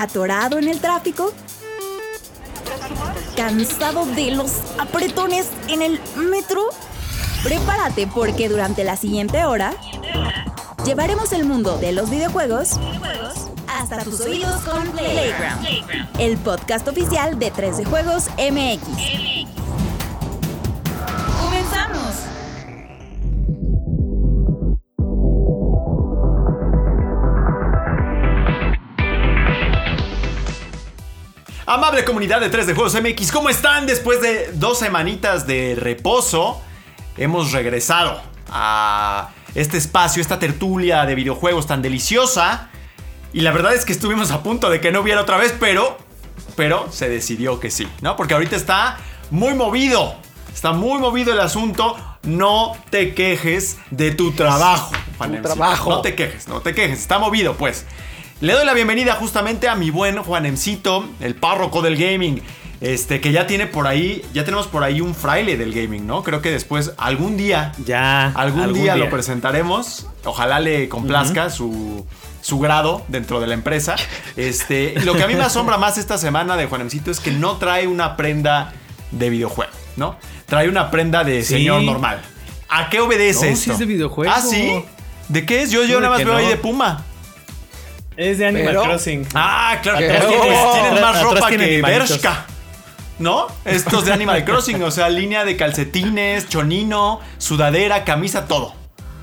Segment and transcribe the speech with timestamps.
[0.00, 1.30] ¿Atorado en el tráfico?
[3.36, 6.70] ¿Cansado de los apretones en el metro?
[7.42, 9.74] Prepárate porque durante la siguiente hora
[10.86, 12.80] llevaremos el mundo de los videojuegos
[13.68, 15.68] hasta tus oídos con Playground,
[16.18, 19.59] el podcast oficial de 3D Juegos MX.
[31.70, 33.86] Amable comunidad de 3 de Juegos MX, ¿cómo están?
[33.86, 36.60] Después de dos semanitas de reposo,
[37.16, 42.70] hemos regresado a este espacio, esta tertulia de videojuegos tan deliciosa.
[43.32, 45.96] Y la verdad es que estuvimos a punto de que no hubiera otra vez, pero,
[46.56, 48.16] pero se decidió que sí, ¿no?
[48.16, 48.96] Porque ahorita está
[49.30, 50.16] muy movido,
[50.52, 51.96] está muy movido el asunto.
[52.24, 55.54] No te quejes de tu trabajo, Juanemcito.
[55.54, 55.88] trabajo.
[55.88, 57.86] No te quejes, no te quejes, está movido, pues.
[58.40, 62.40] Le doy la bienvenida justamente a mi buen Juanemcito, el párroco del gaming.
[62.80, 66.22] Este, que ya tiene por ahí, ya tenemos por ahí un fraile del gaming, ¿no?
[66.22, 68.28] Creo que después, algún día, Ya.
[68.34, 70.06] algún, día, lo presentaremos.
[70.24, 72.06] Ojalá le complazca su,
[72.40, 73.96] su grado dentro de la empresa.
[74.38, 77.58] Este, lo que a mí me asombra más esta semana de Juanemcito es que no
[77.58, 78.72] trae una prenda
[79.10, 80.16] de videojuego, ¿no?
[80.46, 81.56] Trae una prenda de Sí.
[81.56, 82.22] señor normal.
[82.70, 83.64] ¿A qué obedece No, esto?
[83.64, 84.32] sí es de videojuego.
[84.34, 84.82] ¿Ah, sí?
[85.28, 85.70] ¿De qué es?
[85.70, 87.04] Yo, yo ¿Cómo de nada más veo ahí de Puma.
[88.20, 89.26] Es de Animal Pero- Crossing.
[89.34, 90.10] Ah, claro, ¿Qué?
[90.10, 90.92] atrás tienes, Oh.
[90.94, 92.08] más Atrás ropa que animalitos.
[92.10, 92.46] Bershka.
[93.18, 93.46] ¿No?
[93.64, 98.74] Estos de Animal Crossing, o sea, línea de calcetines, chonino, sudadera, camisa, todo.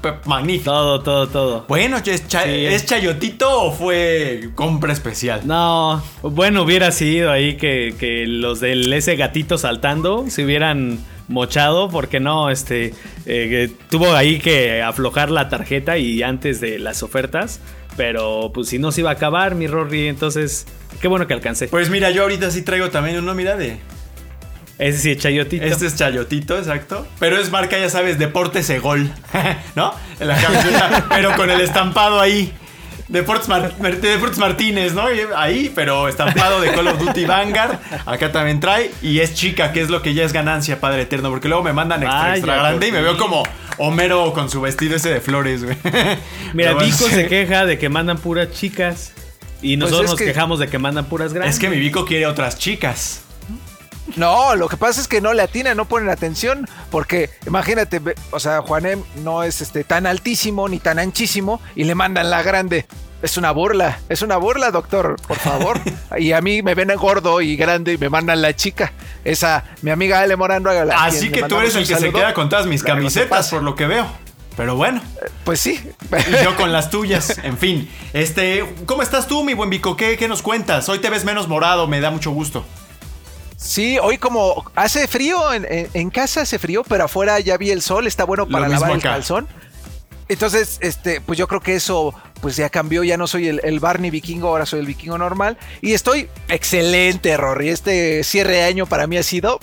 [0.02, 0.72] Pe- Magnífico.
[0.72, 1.66] Todo, todo, todo.
[1.68, 2.66] Bueno, ¿es, cha- Sí.
[2.66, 5.42] ¿es chayotito o fue compra especial?
[5.46, 11.90] No, bueno, hubiera sido ahí que, que los del ese gatito saltando se hubieran mochado,
[11.90, 12.94] porque no, este,
[13.26, 17.60] eh, que tuvo ahí que aflojar la tarjeta y antes de las ofertas,
[17.98, 20.66] pero pues si no se iba a acabar, mi Rory, entonces,
[21.02, 21.68] qué bueno que alcancé.
[21.68, 23.80] Pues mira, yo ahorita sí traigo también uno, mira, de...
[24.80, 25.66] Ese sí, Chayotito.
[25.66, 27.08] Este es chayotito, exacto.
[27.20, 29.12] Pero es marca, ya sabes, Deportes Egol,
[29.76, 29.92] ¿no?
[30.20, 32.54] En la camiseta, pero con el estampado ahí.
[33.08, 35.06] Deportes, Mar- Deportes Martínez, ¿no?
[35.36, 37.80] Ahí, pero estampado de Call of Duty Vanguard.
[38.06, 38.92] Acá también trae.
[39.02, 41.30] Y es chica, que es lo que ya es ganancia, Padre Eterno.
[41.32, 43.44] Porque luego me mandan extra, Vaya, extra grande y me pues veo como
[43.78, 45.78] Homero con su vestido ese de flores, güey.
[46.54, 47.12] Mira, bueno, Vico sí.
[47.12, 49.12] se queja de que mandan puras chicas
[49.62, 51.56] y nosotros es nos que- quejamos de que mandan puras grandes.
[51.56, 53.22] Es que mi Vico quiere otras chicas.
[54.16, 58.02] No, lo que pasa es que no le atinan, no ponen atención, porque imagínate,
[58.32, 62.42] o sea, Juanem no es este tan altísimo ni tan anchísimo y le mandan la
[62.42, 62.86] grande.
[63.22, 65.80] Es una burla, es una burla, doctor, por favor.
[66.18, 68.94] y a mí me ven gordo y grande y me mandan la chica.
[69.24, 70.70] Esa, mi amiga Ale Morando.
[70.70, 73.64] a la Así que tú eres el que se queda con todas mis camisetas, por
[73.64, 74.08] lo que veo.
[74.56, 75.02] Pero bueno.
[75.44, 75.80] Pues sí.
[76.12, 77.38] Y yo con las tuyas.
[77.44, 77.90] En fin.
[78.14, 79.96] Este, ¿cómo estás tú, mi buen Vico?
[79.96, 80.90] ¿Qué, qué nos cuentas?
[80.90, 82.66] Hoy te ves menos morado, me da mucho gusto.
[83.56, 87.72] Sí, hoy como hace frío, en, en- en casa hace frío, pero afuera ya vi
[87.72, 89.48] el sol, está bueno para lavar el calzón.
[90.30, 93.80] Entonces, este, pues yo creo que eso, pues ya cambió, ya no soy el, el
[93.80, 95.58] Barney vikingo, ahora soy el vikingo normal.
[95.82, 97.70] Y estoy excelente, Rory.
[97.70, 99.60] Este cierre de año para mí ha sido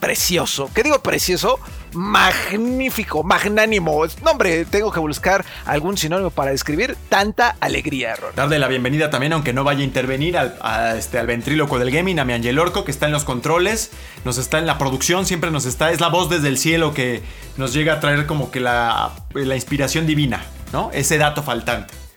[0.00, 0.70] precioso.
[0.74, 1.58] ¿Qué digo precioso?
[1.92, 4.04] Magnífico, magnánimo.
[4.22, 8.34] No, hombre, tengo que buscar algún sinónimo para describir tanta alegría, Rory.
[8.36, 11.90] Darle la bienvenida también, aunque no vaya a intervenir, al, a este, al ventríloco del
[11.90, 13.90] gaming, a mi Angel Orco, que está en los controles,
[14.24, 17.22] nos está en la producción, siempre nos está, es la voz desde el cielo que
[17.56, 20.90] nos llega a traer como que la, la inspiración divina, ¿no?
[20.92, 22.07] Ese dato faltante.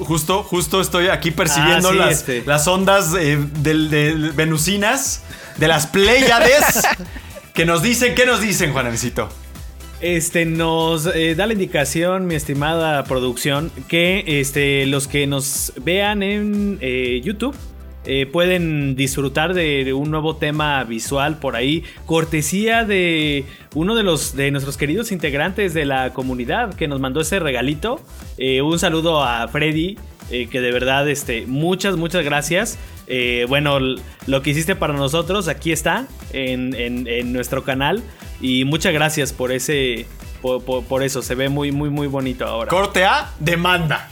[0.00, 2.42] Justo, justo estoy aquí percibiendo Ah, sí, las, este.
[2.46, 5.22] las ondas eh, del, del venusinas,
[5.56, 6.64] de las Pléyades,
[7.54, 9.28] que nos dicen, ¿qué nos dicen, Juanemcito?
[10.00, 16.22] Este nos eh, da la indicación, mi estimada producción, que este, los que nos vean
[16.22, 17.56] en eh, YouTube
[18.06, 23.44] eh, pueden disfrutar de un nuevo tema visual por ahí, cortesía de
[23.74, 28.00] uno de los de nuestros queridos integrantes de la comunidad que nos mandó ese regalito.
[28.38, 29.98] Eh, un saludo a Freddy,
[30.30, 32.78] eh, que de verdad, este, muchas, muchas gracias.
[33.48, 33.78] Bueno,
[34.26, 38.02] lo que hiciste para nosotros aquí está en, en- nuestro canal
[38.40, 40.06] y muchas gracias por ese,
[40.42, 42.68] por, por- por eso se ve muy, muy, muy bonito ahora.
[42.68, 44.08] Corte A, demanda.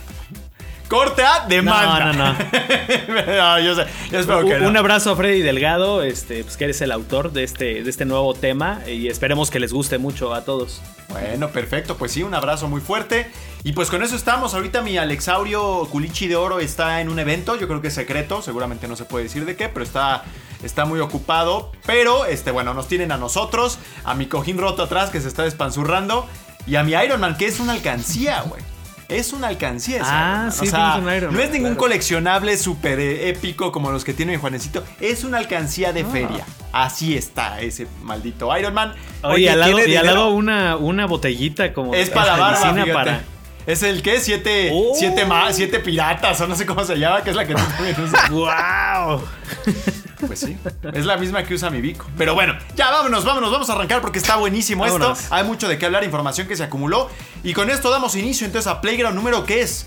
[0.95, 2.13] Corte A, demanda.
[2.13, 2.39] No, no, no.
[3.27, 4.69] No, yo, sé- yo espero que Un, no.
[4.69, 8.05] un abrazo a Freddy Delgado, este, pues que eres el autor de este, de este
[8.05, 10.81] nuevo tema y esperemos que les guste mucho a todos.
[11.09, 11.97] Bueno, perfecto.
[11.97, 13.31] Pues sí, un abrazo muy fuerte.
[13.63, 14.55] Y pues con eso estamos.
[14.55, 17.57] Ahorita mi Alexaurio Culichi de Oro está en un evento.
[17.57, 18.43] Yo creo que es secreto.
[18.43, 20.25] Seguramente no se puede decir de qué, pero está,
[20.63, 21.73] está muy ocupado.
[21.87, 25.45] Pero, este, bueno, nos tienen a nosotros, a mi cojín roto atrás que se está
[25.45, 26.27] despanzurrando.
[26.67, 28.63] Y a mi Iron Man, que es una alcancía, güey.
[29.09, 29.97] Es una alcancía.
[29.97, 31.81] ese Ah, sí, o sea, tienes un Iron no es ningún claro.
[31.81, 34.83] coleccionable súper épico como los que tiene Juanecito.
[35.01, 35.93] Es una alcancía Ah.
[35.93, 36.45] de feria.
[36.73, 38.95] Así está ese maldito Iron Man.
[39.23, 42.39] Oye, Oye, al lado, ¿tiene y al lado una, una botellita como Es para la
[42.39, 43.21] barba, para.
[43.67, 44.93] Es el que siete, Oh.
[44.95, 47.63] siete, ma- siete piratas o no sé cómo se llama, que es la que tú
[47.77, 48.29] también usas.
[48.31, 49.23] ¡Wow!
[50.27, 50.57] Pues sí,
[50.93, 52.07] es la misma que usa mi Vico.
[52.17, 55.21] Pero bueno, ya vámonos, vámonos, vamos a arrancar porque está buenísimo Vámonos.
[55.21, 55.35] esto.
[55.35, 57.11] Hay mucho de qué hablar, información que se acumuló.
[57.43, 59.87] Y con esto damos inicio entonces a Playground número que es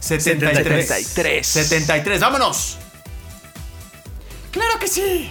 [0.00, 0.86] 73.
[0.86, 1.46] 73.
[1.46, 2.78] 73, vámonos.
[4.50, 5.30] Claro que sí.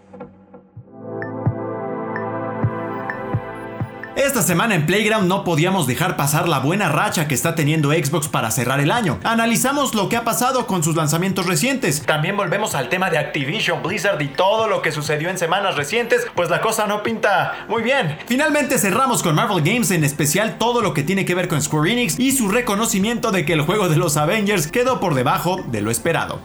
[4.15, 8.27] Esta semana en Playground no podíamos dejar pasar la buena racha que está teniendo Xbox
[8.27, 9.17] para cerrar el año.
[9.23, 12.01] Analizamos lo que ha pasado con sus lanzamientos recientes.
[12.05, 16.27] También volvemos al tema de Activision, Blizzard y todo lo que sucedió en semanas recientes,
[16.35, 18.17] pues la cosa no pinta muy bien.
[18.27, 21.93] Finalmente cerramos con Marvel Games, en especial todo lo que tiene que ver con Square
[21.93, 25.81] Enix y su reconocimiento de que el juego de los Avengers quedó por debajo de
[25.81, 26.41] lo esperado.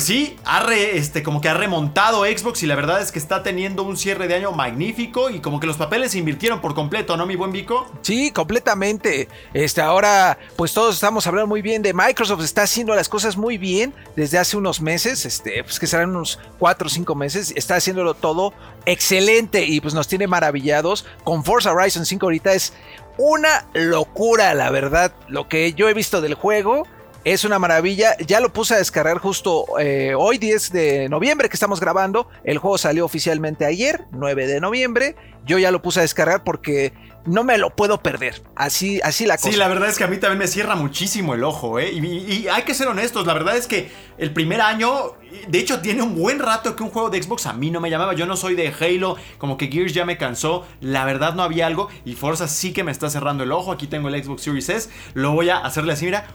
[0.00, 3.18] Pues sí, ha re- este, como que ha remontado Xbox y la verdad es que
[3.18, 6.74] está teniendo un cierre de año magnífico y como que los papeles se invirtieron por
[6.74, 7.86] completo, ¿no, mi buen Vico?
[8.00, 9.28] Sí, completamente.
[9.52, 12.42] Este, ahora, pues todos estamos hablando muy bien de Microsoft.
[12.42, 16.38] Está haciendo las cosas muy bien desde hace unos meses, este, pues que serán unos
[16.58, 17.52] 4 o 5 meses.
[17.54, 18.54] Está haciéndolo todo
[18.86, 21.04] excelente y pues nos tiene maravillados.
[21.24, 22.72] Con Forza Horizon 5 ahorita es
[23.18, 25.12] una locura, la verdad.
[25.28, 26.86] Lo que yo he visto del juego.
[27.24, 28.16] Es una maravilla.
[28.26, 32.28] Ya lo puse a descargar justo eh, hoy, 10 de noviembre, que estamos grabando.
[32.44, 35.16] El juego salió oficialmente ayer, 9 de noviembre.
[35.44, 36.94] Yo ya lo puse a descargar porque
[37.26, 38.42] no me lo puedo perder.
[38.56, 39.50] Así, así la cosa.
[39.50, 41.90] Sí, la verdad es que a mí también me cierra muchísimo el ojo, ¿eh?
[41.92, 45.14] Y, y- y hay que ser honestos, la verdad es que el primer año,
[45.48, 47.90] de hecho tiene un buen rato que un juego de Xbox a mí no me
[47.90, 51.42] llamaba, yo no soy de Halo, como que Gears ya me cansó, la verdad no
[51.42, 54.42] había algo y Forza sí que me está cerrando el ojo, aquí tengo el Xbox
[54.42, 56.26] Series S, lo voy a hacerle así, mira,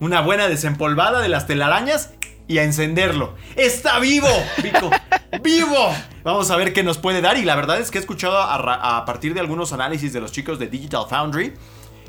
[0.00, 2.10] una buena desempolvada de las telarañas
[2.46, 3.34] y a encenderlo.
[3.56, 4.28] ¡Está vivo!
[4.62, 4.90] Vico!
[5.42, 5.92] ¡Vivo!
[6.28, 7.38] Vamos a ver qué nos puede dar.
[7.38, 10.58] Y la verdad es que he escuchado a, partir de algunos análisis de los chicos
[10.58, 11.54] de Digital Foundry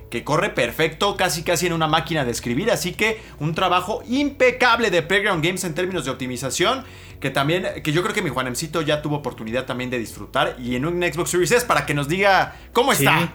[0.09, 4.91] que corre perfecto, casi casi en una máquina de escribir, así que un trabajo impecable
[4.91, 6.83] de Playground Games en términos de optimización,
[7.21, 10.75] que también, que yo creo que mi Juanemcito ya tuvo oportunidad también de disfrutar, y
[10.75, 13.19] en un Xbox Series S para que nos diga cómo está.
[13.19, 13.29] Sí,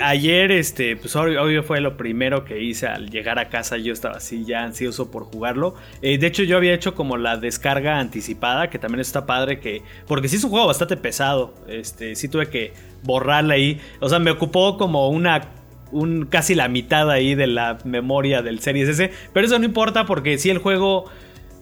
[0.00, 3.76] ayer, este, pues obvio, obvio fue lo primero que hice al llegar a casa.
[3.76, 5.74] Yo estaba así ya ansioso por jugarlo.
[6.02, 9.82] Eh, de hecho, yo había hecho como la descarga anticipada, que también está padre, que
[10.06, 11.54] porque sí es un juego bastante pesado.
[11.68, 12.72] Este, sí tuve que
[13.02, 13.80] borrarla ahí.
[14.00, 15.52] O sea, me ocupó como una
[15.92, 20.04] un casi la mitad ahí de la memoria del Series S, pero eso no importa
[20.04, 21.04] porque sí el juego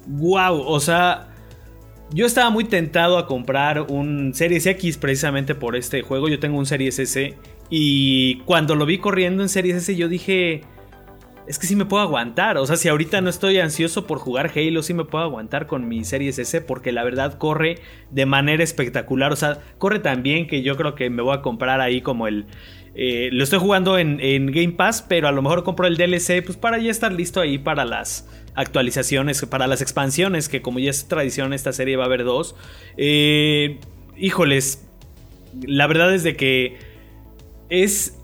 [0.06, 1.28] wow, o sea,
[2.10, 6.28] yo estaba muy tentado a comprar un Series X precisamente por este juego.
[6.28, 7.34] Yo tengo un Series S.
[7.70, 10.62] Y cuando lo vi corriendo en Series S, yo dije.
[11.46, 12.56] Es que sí me puedo aguantar.
[12.56, 15.86] O sea, si ahorita no estoy ansioso por jugar Halo, sí me puedo aguantar con
[15.88, 16.62] mi Series S.
[16.62, 17.80] Porque la verdad corre
[18.10, 19.30] de manera espectacular.
[19.30, 22.28] O sea, corre tan bien que yo creo que me voy a comprar ahí como
[22.28, 22.46] el.
[22.94, 26.42] eh, lo estoy jugando en, en Game Pass, pero a lo mejor compro el DLC,
[26.42, 30.90] pues para ya estar listo ahí para las actualizaciones, para las expansiones, que como ya
[30.90, 32.54] es tradición esta serie va a haber dos.
[32.96, 33.80] Eh,
[34.16, 34.86] híjoles,
[35.62, 36.93] la verdad es de que
[37.82, 38.16] es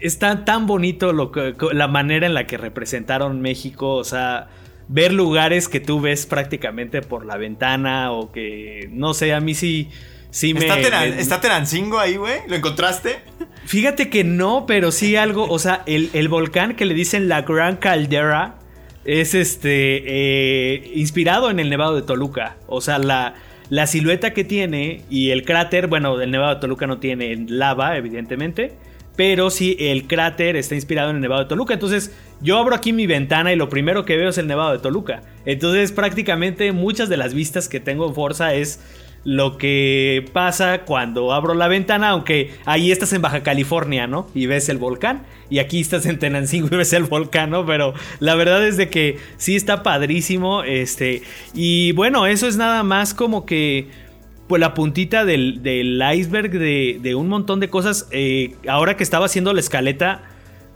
[0.00, 4.48] está tan bonito lo que, la manera en la que representaron México, o sea,
[4.88, 9.54] ver lugares que tú ves prácticamente por la ventana o que no sé, a mí
[9.54, 9.88] sí
[10.30, 12.40] sí me, ¿Está, Teran- me- ¿Está Tenancingo ahí, güey?
[12.46, 13.16] ¿Lo encontraste?
[13.64, 17.42] Fíjate que no, pero sí algo, o sea, el, el volcán que le dicen la
[17.42, 18.56] Gran Caldera
[19.04, 23.34] es este eh, inspirado en el Nevado de Toluca, o sea, la
[23.68, 27.96] la silueta que tiene y el cráter, bueno, el Nevado de Toluca no tiene lava,
[27.96, 28.72] evidentemente,
[29.16, 31.74] pero sí el cráter está inspirado en el Nevado de Toluca.
[31.74, 34.78] Entonces, yo abro aquí mi ventana y lo primero que veo es el Nevado de
[34.78, 35.22] Toluca.
[35.46, 38.80] Entonces, prácticamente muchas de las vistas que tengo en Forza es
[39.26, 44.28] lo que pasa cuando abro la ventana, aunque ahí estás en Baja California, ¿no?
[44.34, 45.26] Y ves el volcán.
[45.50, 47.66] Y aquí estás en Tenancingo y ves el volcán, ¿no?
[47.66, 50.62] Pero la verdad es de que sí está padrísimo.
[50.62, 51.22] Este.
[51.54, 53.88] Y bueno, eso es nada más como que
[54.48, 58.08] pues la puntita del, del iceberg de, de, un montón de cosas.
[58.10, 60.22] Eh, ahora que estaba haciendo la escaleta,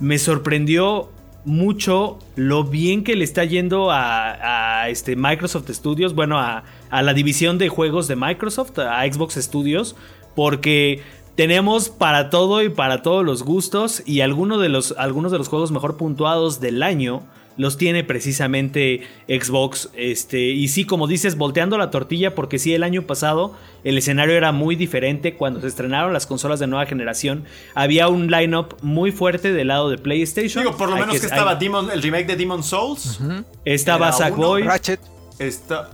[0.00, 1.10] me sorprendió
[1.44, 7.02] mucho lo bien que le está yendo a, a este Microsoft Studios, bueno, a, a,
[7.02, 9.96] la división de juegos de Microsoft, a Xbox Studios,
[10.34, 11.02] porque
[11.34, 14.20] tenemos para todo y para todos los gustos y
[14.58, 17.22] de los, algunos de los juegos mejor puntuados del año
[17.60, 19.90] los tiene precisamente Xbox.
[19.94, 24.34] Este, y sí, como dices, volteando la tortilla, porque sí, el año pasado el escenario
[24.34, 25.34] era muy diferente.
[25.34, 29.90] Cuando se estrenaron las consolas de nueva generación, había un lineup muy fuerte del lado
[29.90, 30.64] de PlayStation.
[30.64, 33.20] Digo, por lo menos que, estaba Demon, el remake de Demon Souls.
[33.66, 34.62] Estaba Sackboy.
[34.62, 35.00] Ratchet.
[35.38, 35.90] Está.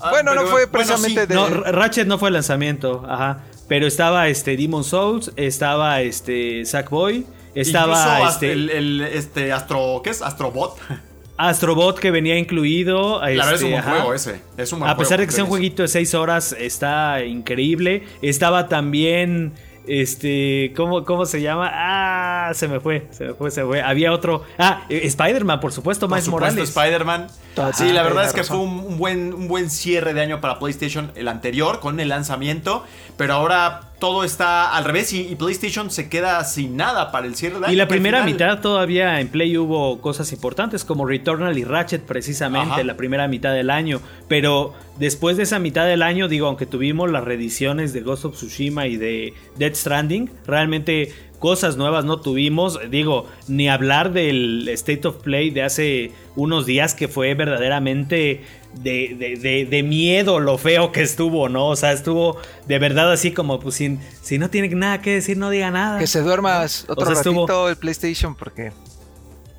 [0.00, 1.54] Ah, bueno, no fue precisamente bueno, sí.
[1.54, 1.60] de.
[1.60, 3.44] No, Ratchet no fue el lanzamiento, ajá.
[3.68, 7.26] Pero estaba este Demon Souls, estaba este Sackboy.
[7.56, 10.22] Estaba este, el, el, este Astro, ¿qué es?
[10.22, 10.78] Astrobot.
[11.38, 13.20] Astrobot que venía incluido.
[13.20, 14.40] La verdad es un buen juego ese.
[14.56, 17.24] Es un buen A pesar juego, de que sea un jueguito de 6 horas, está
[17.24, 18.04] increíble.
[18.22, 19.52] Estaba también.
[19.86, 21.70] Este, ¿cómo, ¿cómo se llama?
[21.72, 23.82] Ah, se me fue, se me fue, se me fue.
[23.82, 24.42] Había otro.
[24.58, 26.70] Ah, Spider-Man, por supuesto, Miles Morales.
[26.70, 27.28] Spider-Man.
[27.74, 30.58] Sí, la verdad es que fue un, un, buen, un buen cierre de año para
[30.58, 32.84] PlayStation el anterior con el lanzamiento.
[33.16, 37.34] Pero ahora todo está al revés y, y, PlayStation se queda sin nada para el
[37.34, 37.72] cierre de año.
[37.72, 42.74] Y la primera mitad todavía en Play hubo cosas importantes como Returnal y Ratchet precisamente
[42.74, 42.84] Ajá.
[42.84, 44.00] la primera mitad del año.
[44.28, 48.34] Pero después de esa mitad del año, digo, aunque tuvimos las reediciones de Ghost of
[48.34, 51.14] Tsushima y de Dead Stranding, realmente
[51.46, 52.80] cosas nuevas no tuvimos.
[52.90, 58.42] Digo, ni hablar del State of Play de hace unos días que fue verdaderamente
[58.74, 61.68] de, de, de, de, miedo lo feo que estuvo, ¿no?
[61.68, 62.36] O sea, estuvo
[62.66, 66.00] de verdad así como, pues, sin, si no tiene nada que decir, no diga nada.
[66.00, 68.72] Que se duerma otro o sea, ratito estuvo, el PlayStation porque...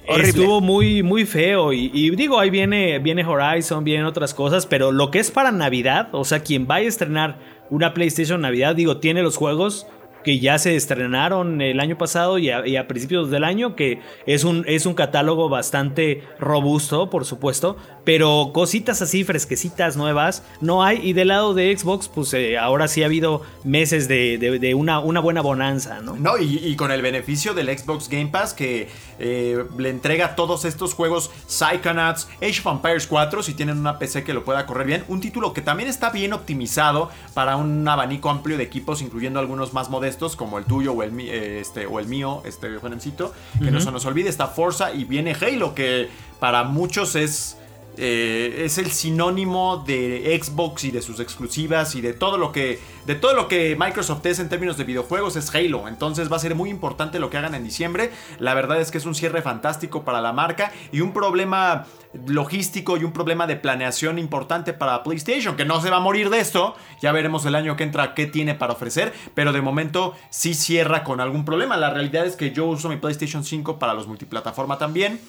[0.09, 0.27] Horrible.
[0.27, 1.71] Estuvo muy, muy feo.
[1.71, 4.65] Y, y, digo, ahí viene, viene Horizon, vienen otras cosas.
[4.65, 7.39] Pero lo que es para Navidad, o sea, quien vaya a estrenar
[7.69, 9.87] una PlayStation Navidad, digo, tiene los juegos
[10.27, 14.65] que ya se estrenaron el año pasado y a, principios del año, que es un,
[14.67, 21.05] es un catálogo bastante robusto, por supuesto, pero cositas así, fresquecitas, nuevas, no hay.
[21.05, 24.75] Y del lado de Xbox, pues eh, ahora sí ha habido meses de, de, de
[24.75, 26.15] una, una, buena bonanza, ¿no?
[26.15, 28.87] No, y, y, con el beneficio del Xbox Game Pass que
[29.19, 34.23] eh, le entrega todos estos juegos Psychonauts, Age of Empires 4, si tienen una PC
[34.23, 38.29] que lo pueda correr bien, un título que también está bien optimizado para un abanico
[38.29, 42.07] amplio de equipos, incluyendo algunos más modestos como el tuyo o el, este, o el
[42.07, 43.71] mío, este jovencito, que uh -huh.
[43.71, 46.07] no se nos olvide, está Forza y viene Halo, que
[46.39, 47.56] para muchos es...
[47.97, 52.79] Eh, es el sinónimo de Xbox y de sus exclusivas y de todo lo que
[53.07, 55.87] de todo lo que Microsoft es en términos de videojuegos es Halo.
[55.87, 58.11] Entonces va a ser muy importante lo que hagan en diciembre.
[58.37, 61.85] La verdad es que es un cierre fantástico para la marca y un problema
[62.27, 66.29] logístico y un problema de planeación importante para PlayStation, que no se va a morir
[66.29, 66.75] de esto.
[67.01, 71.03] Ya veremos el año que entra qué tiene para ofrecer, pero de momento sí cierra
[71.03, 71.77] con algún problema.
[71.77, 75.19] La realidad es que yo uso mi PlayStation 5 para los multiplataforma también,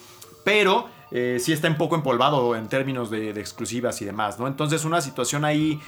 [0.44, 4.46] pero eh, sí está un poco empolvado en términos de, de exclusivas y demás, ¿no?
[4.46, 5.80] Entonces una situación ahí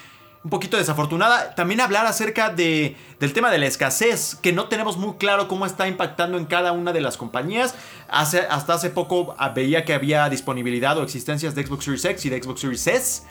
[0.42, 1.54] un poquito desafortunada.
[1.54, 5.66] También hablar acerca de, del tema de la escasez, que no tenemos muy claro cómo
[5.66, 7.74] está impactando en cada una de las compañías.
[8.08, 12.30] Hace, hasta hace poco veía que había disponibilidad o existencias de Xbox Series X y
[12.30, 13.22] de Xbox Series S,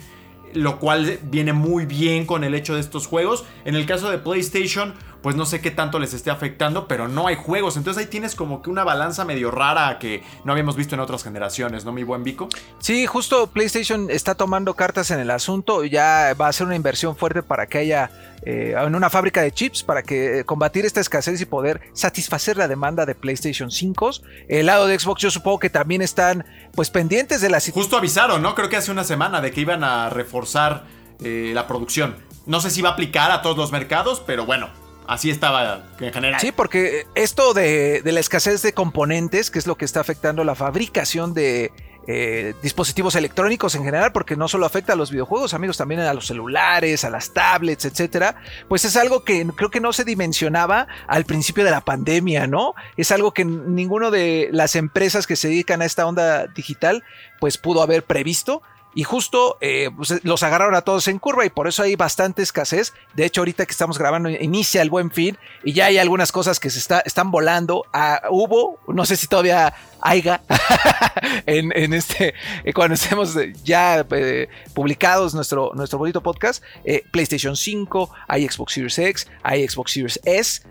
[0.54, 3.44] lo cual viene muy bien con el hecho de estos juegos.
[3.66, 7.28] En el caso de PlayStation, pues no sé qué tanto les esté afectando, pero no
[7.28, 7.78] hay juegos.
[7.78, 11.24] Entonces ahí tienes como que una balanza medio rara que no habíamos visto en otras
[11.24, 12.48] generaciones, ¿no, mi buen Vico?
[12.80, 15.84] Sí, justo PlayStation está tomando cartas en el asunto.
[15.84, 18.12] Ya va a ser una inversión fuerte para que haya
[18.44, 22.68] eh, en una fábrica de chips para que combatir esta escasez y poder satisfacer la
[22.68, 24.12] demanda de PlayStation 5.
[24.48, 27.84] El lado de Xbox yo supongo que también están pues pendientes de la situación.
[27.84, 28.56] Justo avisaron, ¿no?
[28.56, 30.86] Creo que hace una semana de que iban a reforzar
[31.22, 32.16] eh, la producción.
[32.46, 34.70] No sé si va a aplicar a todos los mercados, pero bueno,
[35.10, 36.40] Así estaba en general.
[36.40, 40.44] Sí, porque esto de, de, la escasez de componentes, que es lo que está afectando
[40.44, 41.72] la fabricación de
[42.12, 46.14] eh, dispositivos electrónicos en general, porque no solo afecta a los videojuegos, amigos, también a
[46.14, 48.36] los celulares, a las tablets, etcétera,
[48.68, 52.74] pues es algo que creo que no se dimensionaba al principio de la pandemia, ¿no?
[52.98, 57.04] Es algo que ninguno de las empresas que se dedican a esta onda digital,
[57.40, 58.64] pues pudo haber previsto
[58.96, 62.42] y justo eh, pues, los agarraron a todos en curva y por eso hay bastante
[62.42, 62.94] escasez.
[63.14, 66.60] De hecho, ahorita que estamos grabando inicia el buen fin y ya hay algunas cosas
[66.60, 67.86] que se está, están volando.
[68.30, 70.42] Hubo, no sé si todavía haya
[71.46, 76.64] en, este, eh, cuando estemos ya eh, publicados nuestro, nuestro bonito podcast,
[77.12, 80.64] PlayStation 5, hay Xbox Series X, hay Xbox Series S.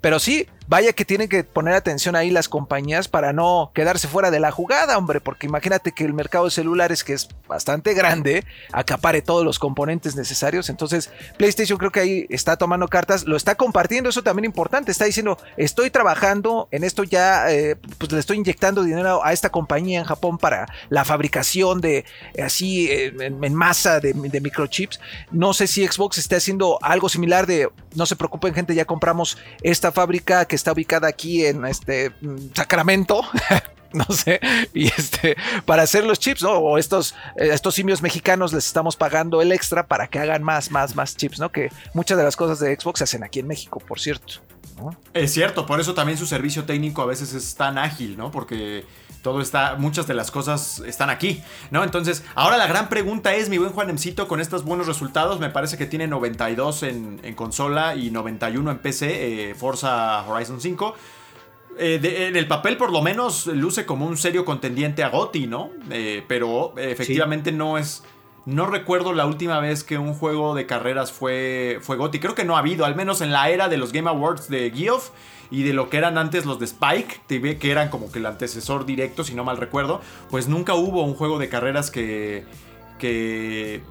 [0.00, 4.30] pero sí, vaya que tienen que poner atención ahí las compañías para no quedarse fuera
[4.30, 8.44] de la jugada, hombre, porque imagínate que el mercado de celulares, que es bastante grande,
[8.72, 10.70] acapare todos los componentes necesarios.
[10.70, 15.06] Entonces, PlayStation creo que ahí está tomando cartas, lo está compartiendo, eso también importante, está
[15.06, 19.98] diciendo, estoy trabajando en esto ya, eh, pues le estoy inyectando dinero a esta compañía
[19.98, 22.04] en Japón para la fabricación de
[22.40, 25.00] así eh, en, masa de, de microchips.
[25.32, 29.36] No sé si Xbox esté haciendo algo similar de, no se preocupen gente, ya compramos
[29.64, 32.12] esta fábrica que está ubicada aquí en este
[32.54, 33.22] Sacramento.
[33.92, 34.40] no sé,
[34.72, 36.52] y este, para hacer los chips, ¿no?
[36.52, 40.70] O estos, eh, estos simios mexicanos les estamos pagando el extra para que hagan más,
[40.70, 41.50] más, más chips, ¿no?
[41.50, 44.34] Que muchas de las cosas de Xbox se hacen aquí en México, por cierto.
[45.14, 48.30] Es cierto, por eso también su servicio técnico a veces es tan ágil, ¿no?
[48.30, 48.84] Porque
[49.22, 51.84] todo está, muchas de las cosas están aquí, ¿no?
[51.84, 55.76] Entonces, ahora la gran pregunta es, mi buen Juanemcito, con estos buenos resultados, me parece
[55.76, 60.94] que tiene 92 en, consola y 91 en PC, eh, Forza Horizon 5.
[61.78, 65.70] Eh, en el papel por lo menos luce como un serio contendiente a Gotti, ¿no?
[65.90, 68.02] Eh, pero efectivamente no es...
[68.50, 72.18] No recuerdo la última vez que un juego de carreras fue, fue GOTY.
[72.18, 74.72] Creo que no ha habido, al menos en la era de los Game Awards de
[74.74, 75.10] Geoff
[75.52, 78.26] y de lo que eran antes los de Spike, TV, que eran como que el
[78.26, 80.00] antecesor directo, si no mal recuerdo.
[80.30, 82.44] Pues nunca hubo un juego de carreras que.
[82.98, 83.82] que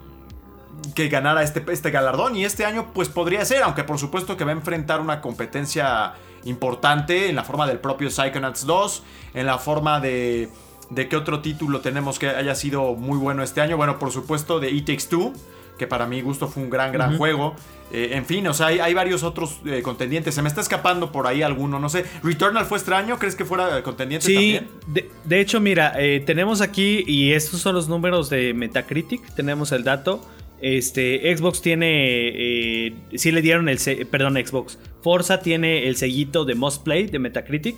[0.94, 4.44] que ganara este, este galardón y este año pues podría ser, aunque por supuesto que
[4.44, 6.14] va a enfrentar una competencia
[6.44, 9.02] importante en la forma del propio Psychonauts 2,
[9.34, 10.48] en la forma de
[10.90, 13.76] de qué otro título tenemos que haya sido muy bueno este año.
[13.76, 15.32] Bueno, por supuesto de It Takes Two,
[15.78, 17.54] que para mi gusto fue un gran, gran juego.
[17.92, 20.34] Eh, en fin, o sea, hay, varios otros eh, contendientes.
[20.34, 22.04] Se me está escapando por ahí alguno, no sé.
[22.22, 23.18] ¿Returnal fue extraño?
[23.18, 25.08] ¿Crees que fuera contendiente sí, también?
[25.24, 29.84] De, hecho, mira, eh, tenemos aquí, y estos son los números de Metacritic, tenemos el
[29.84, 30.24] dato.
[30.60, 33.78] Este, Xbox tiene, sí le dieron el,
[34.10, 34.78] perdón, Xbox.
[35.02, 37.76] Forza tiene el sellito de Most Play de Metacritic,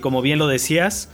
[0.00, 1.08] como bien lo decías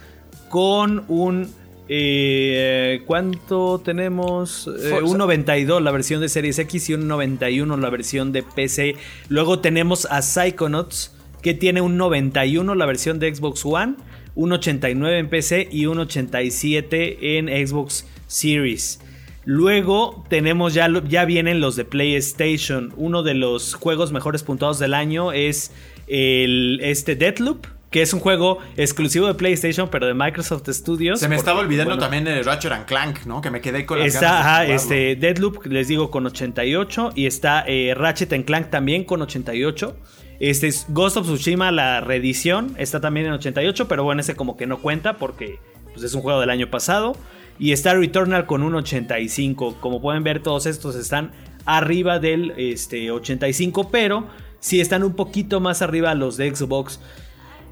[0.49, 1.49] con un...
[1.89, 4.69] Eh, ¿Cuánto tenemos?
[4.83, 8.97] Eh, un 92 la versión de Series X y un 91 la versión de PC.
[9.29, 13.95] Luego tenemos a Psychonauts que tiene un 91 la versión de Xbox One,
[14.35, 19.01] un 89 en PC y un 87 en Xbox Series.
[19.45, 22.93] Luego tenemos ya, ya vienen los de PlayStation.
[22.97, 25.71] Uno de los juegos mejores puntuados del año es
[26.09, 27.65] el, este Deathloop
[27.97, 31.19] que es un juego exclusivo de PlayStation, pero de Microsoft Studios.
[31.19, 33.41] Se me estaba olvidando también el Ratchet and Clank, ¿no?
[33.41, 37.13] Que me quedé con la Está, este, Deadloop, les digo, con 88.
[37.15, 39.97] Y está eh, Ratchet and Clank también con 88.
[40.41, 44.59] Este es Ghost of Tsushima, la reedición, está también en 88, pero bueno, ese como
[44.59, 45.59] que no cuenta porque
[45.95, 47.17] pues, es un juego del año pasado.
[47.59, 49.79] Y está Returnal con un 85.
[49.81, 51.33] Como pueden ver, todos estos están
[51.65, 54.27] arriba del este, 85, pero
[54.61, 57.01] sí están un poquito más arriba los de Xbox.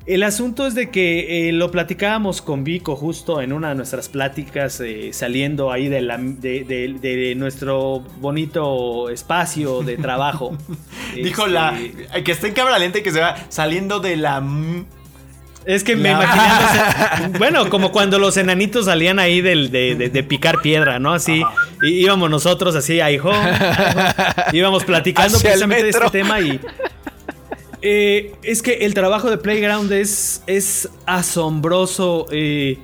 [0.07, 4.11] El asunto es de que eh, lo platicábamos con Vico justo en una de nuestras
[4.11, 10.59] pláticas eh, saliendo ahí de, la, de, nuestro bonito espacio de trabajo.
[11.15, 11.79] Dijo la...
[11.81, 14.43] Este, que está en cámara lenta y que se va saliendo de la...
[15.65, 16.15] Es que me
[17.39, 21.15] bueno, como cuando los enanitos salían ahí de, picar piedra, ¿no?
[21.15, 21.43] Así,
[21.83, 23.19] íbamos nosotros así, ahí,
[24.53, 26.61] íbamos platicando precisamente de este tema y
[27.87, 32.27] eh, es que el trabajo de Playground es, es asombroso.
[32.31, 32.79] Eh,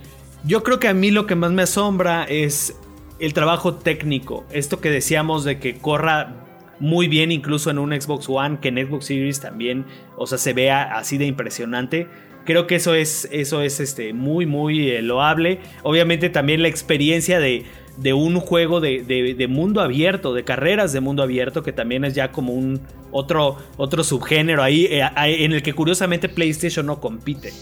[0.44, 2.76] yo creo que a mí lo que más me asombra es
[3.18, 4.44] el trabajo técnico.
[4.52, 6.44] Esto que decíamos de que corra
[6.80, 9.86] muy bien incluso en un Xbox One, que en Xbox Series también,
[10.18, 12.06] o sea, se vea así de impresionante.
[12.44, 15.60] Creo que eso es, eso es este, muy, muy eh, loable.
[15.82, 17.64] Obviamente también la experiencia de,
[17.96, 22.32] de un juego de, mundo abierto, de carreras de mundo abierto, que también es ya
[22.32, 27.52] como un otro, otro subgénero ahí, eh, en el que curiosamente PlayStation no compite.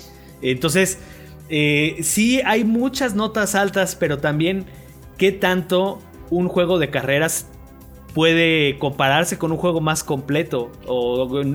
[0.42, 0.98] Entonces,
[1.48, 4.66] eh, sí hay muchas notas altas, pero también
[5.16, 7.46] qué tanto un juego de carreras
[8.14, 10.70] puede compararse con un juego más completo.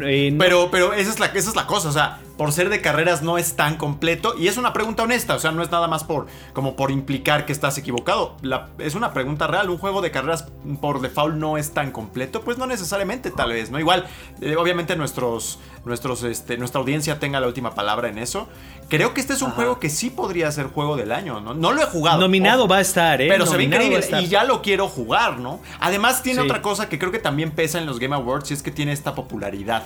[0.07, 2.81] Eh, pero, pero esa es, la, esa es la cosa, o sea, por ser de
[2.81, 5.87] carreras no es tan completo y es una pregunta honesta, o sea, no es nada
[5.87, 8.37] más por como por implicar que estás equivocado.
[8.79, 10.47] es una pregunta real, un juego de carreras
[10.81, 13.79] por default no es tan completo, pues no necesariamente tal vez, ¿no?
[13.79, 14.05] Igual,
[14.41, 18.47] eh, obviamente nuestros nuestros este, nuestra audiencia tenga la última palabra en eso.
[18.89, 21.53] Creo que este es un juego que sí podría ser juego del año, ¿no?
[21.53, 22.19] No lo he jugado.
[22.19, 23.27] Nominado va a estar, ¿eh?
[23.27, 25.59] Pero se ve increíble y ya lo quiero jugar, ¿no?
[25.79, 28.63] Además tiene otra cosa que creo que también pesa en los Game Awards y es
[28.63, 29.83] que tiene esta popularidad.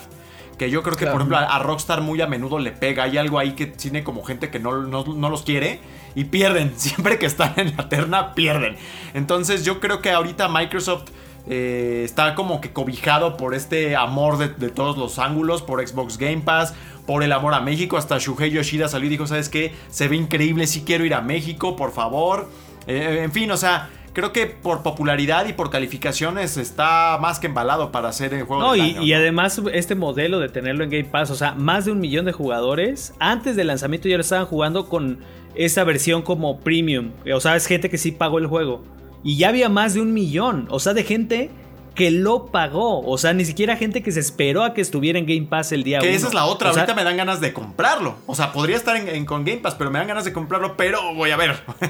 [0.58, 3.04] Que yo creo que, por ejemplo, a, Rockstar muy a menudo le pega.
[3.04, 5.80] Hay algo ahí que tiene como gente que no, no, los quiere
[6.16, 6.74] y pierden.
[6.78, 8.76] Siempre que están en la terna, pierden.
[9.14, 11.10] Entonces yo creo que ahorita Microsoft
[11.48, 16.18] eh, está como que cobijado por este amor de, de, todos los ángulos, por Xbox
[16.18, 16.74] Game Pass,
[17.06, 17.98] por el amor a México.
[17.98, 19.76] Hasta Shuhei Yoshida salió y dijo, ¿sabes qué?
[19.90, 22.50] Se ve increíble, sí quiero ir a México, por favor.
[22.88, 27.46] Eh, en fin, o sea, creo que por popularidad y por calificaciones está más que
[27.46, 28.64] embalado para hacer el juego.
[28.64, 31.86] No, y, año, y además este modelo de tenerlo en Game Pass, o sea, más
[31.86, 35.20] de un millón de jugadores antes del lanzamiento ya lo estaban jugando con
[35.54, 37.12] esa versión como premium.
[37.32, 38.84] O sea, es gente que sí pagó el juego.
[39.24, 41.52] Y ya había más de un millón, o sea, de gente
[41.98, 43.02] que lo pagó.
[43.02, 45.84] O sea, ni siquiera gente que se esperó a que estuviera en Game Pass el
[45.84, 46.16] día Que uno.
[46.16, 46.70] esa es la otra.
[46.70, 48.18] O sea, Ahorita me dan ganas de comprarlo.
[48.28, 50.78] O sea, podría estar en, en- con Game Pass, pero me dan ganas de comprarlo,
[50.78, 51.58] pero voy a ver.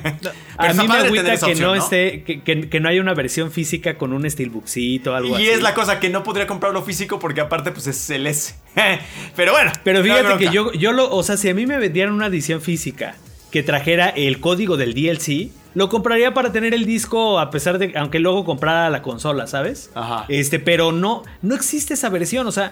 [0.60, 3.13] Pero a mí me agüita que opción, no esté, que, que- que no haya una
[3.13, 5.43] versión física con un steelbookcito o algo así.
[5.43, 8.56] Y es la cosa que no podría comprarlo físico porque aparte pues es el S.
[9.36, 9.72] pero bueno.
[9.84, 12.28] Pero no fíjate que yo, yo lo, o sea, si a mí me vendieran una
[12.28, 13.15] edición física
[13.52, 17.94] que trajera el código del DLC, lo compraría para tener el disco a pesar de,
[17.96, 19.92] aunque luego comprara la consola, ¿sabes?
[19.94, 20.26] Ajá.
[20.28, 22.72] Este, pero no, no existe esa versión, o sea,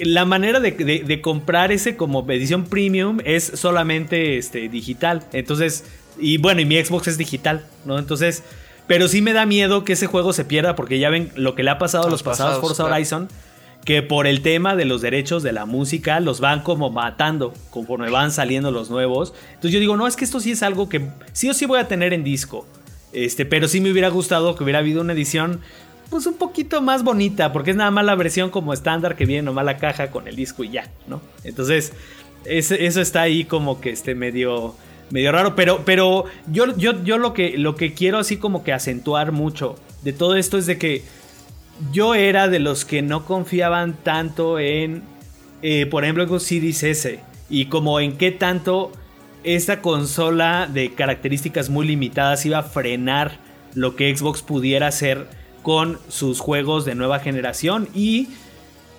[0.00, 5.22] la manera de, de- de comprar ese como edición premium es solamente este, digital.
[5.34, 5.84] Entonces,
[6.18, 7.98] y bueno, y mi Xbox es digital, ¿no?
[7.98, 8.42] Entonces,
[8.86, 11.62] pero sí me da miedo que ese juego se pierda porque ya ven lo que
[11.62, 12.94] le ha pasado a los, Los pasados pasados, Forza claro.
[12.96, 13.28] Horizon
[13.84, 18.10] que por el tema de los derechos de la música los van como matando conforme
[18.10, 19.32] van saliendo los nuevos.
[19.48, 21.80] Entonces yo digo, no, es que esto sí es algo que sí o sí voy
[21.80, 22.66] a tener en disco.
[23.12, 25.60] Este, pero sí me hubiera gustado que hubiera habido una edición
[26.10, 29.42] pues un poquito más bonita, porque es nada más la versión como estándar que viene
[29.42, 31.20] nomás la caja con el disco y ya, ¿no?
[31.44, 31.92] Entonces,
[32.44, 34.74] eso está ahí como que este medio
[35.10, 38.72] medio raro, pero pero yo yo yo lo que lo que quiero así como que
[38.72, 41.02] acentuar mucho de todo esto es de que
[41.92, 45.02] yo era de los que no confiaban tanto en,
[45.62, 47.20] eh, por ejemplo, con Series S.
[47.48, 48.92] Y como en qué tanto
[49.42, 53.38] esta consola de características muy limitadas iba a frenar
[53.74, 55.26] lo que Xbox pudiera hacer
[55.62, 57.88] con sus juegos de nueva generación.
[57.94, 58.28] Y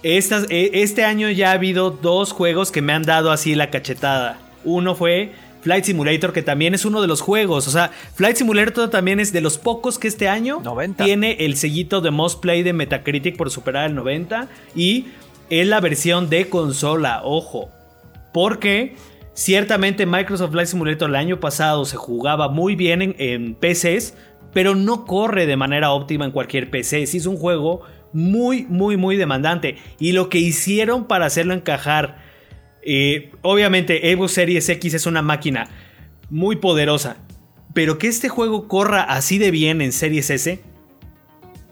[0.04, 4.40] eh, este año ya ha habido dos juegos que me han dado así la cachetada.
[4.64, 7.68] Uno fue Flight Simulator, que también es uno de los juegos.
[7.68, 11.04] O sea, Flight Simulator también es de los pocos que este año 90.
[11.04, 14.48] tiene el sellito de Most Play de Metacritic por superar el 90.
[14.76, 15.08] Y
[15.50, 17.70] es la versión de consola, ojo.
[18.34, 18.96] Porque
[19.34, 24.16] ciertamente Microsoft Flight Simulator el año pasado se jugaba muy bien en, en PCs,
[24.54, 27.04] pero no corre de manera óptima en cualquier PC.
[27.04, 27.82] Es un juego
[28.14, 29.78] muy, muy, muy demandante.
[30.00, 32.18] Y lo que hicieron para hacerlo encajar,
[33.42, 35.68] obviamente Xbox Series X es una máquina
[36.30, 37.18] muy poderosa,
[37.74, 40.62] pero que este juego corra así de bien en Series S,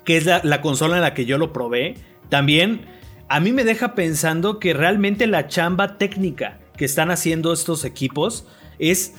[0.06, 1.96] que es la, la consola en la que yo lo probé,
[2.30, 2.82] también
[3.28, 8.48] a mí me deja pensando que realmente la chamba técnica que están haciendo estos equipos
[8.80, 9.14] es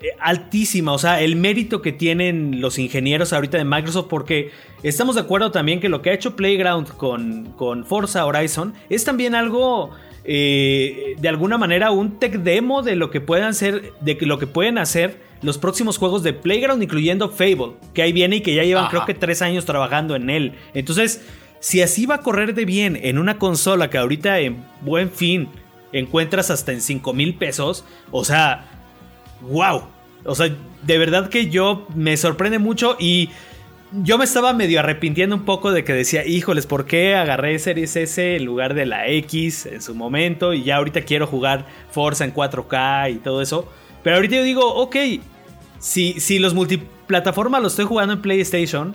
[0.00, 4.50] eh, altísima, o sea, el mérito que tienen los ingenieros ahorita de Microsoft, porque
[4.82, 9.04] estamos de acuerdo también que lo que ha hecho Playground con, con Forza Horizon es
[9.04, 9.90] también algo,
[10.28, 14.46] eh, de alguna manera, un tech demo de lo que puedan ser, de lo que
[14.46, 18.64] pueden hacer los próximos juegos de Playground, incluyendo Fable, que ahí viene y que ya
[18.64, 18.90] llevan Ajá.
[18.90, 20.54] creo que tres años trabajando en él.
[20.74, 21.24] Entonces,
[21.60, 25.48] si así va a correr de bien en una consola que ahorita en buen fin
[25.92, 28.66] encuentras hasta en 5 mil pesos, o sea,
[29.42, 29.84] wow.
[30.24, 33.30] O sea, de verdad que yo me sorprende mucho y
[34.02, 37.96] yo me estaba medio arrepintiendo un poco de que decía, híjoles, ¿por qué agarré Series
[37.96, 40.52] S en lugar de la X en su momento?
[40.54, 43.68] Y ya ahorita quiero jugar Forza en 4K y todo eso.
[44.02, 44.96] Pero ahorita yo digo, ok,
[45.78, 48.94] si, si los multiplataformas los estoy jugando en PlayStation,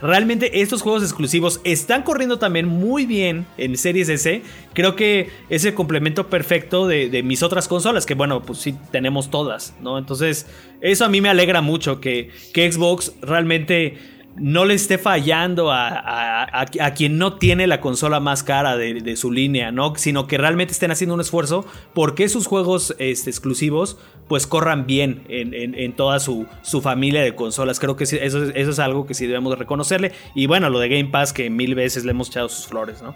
[0.00, 4.42] realmente estos juegos exclusivos están corriendo también muy bien en Series S.
[4.74, 8.74] Creo que es el complemento perfecto de, de mis otras consolas, que bueno, pues sí
[8.90, 9.98] tenemos todas, ¿no?
[9.98, 10.46] Entonces,
[10.80, 15.88] eso a mí me alegra mucho que, que Xbox realmente no le esté fallando a,
[15.88, 19.94] a- a- quien no tiene la consola más cara de, de su línea, ¿no?
[19.96, 25.24] Sino que realmente estén haciendo un esfuerzo porque sus juegos este, exclusivos pues corran bien
[25.28, 27.78] en, en- toda su, su familia de consolas.
[27.78, 30.12] Creo que eso, es- eso es algo que sí debemos de reconocerle.
[30.34, 33.14] Y bueno, lo de Game Pass que mil veces le hemos echado sus flores, ¿no?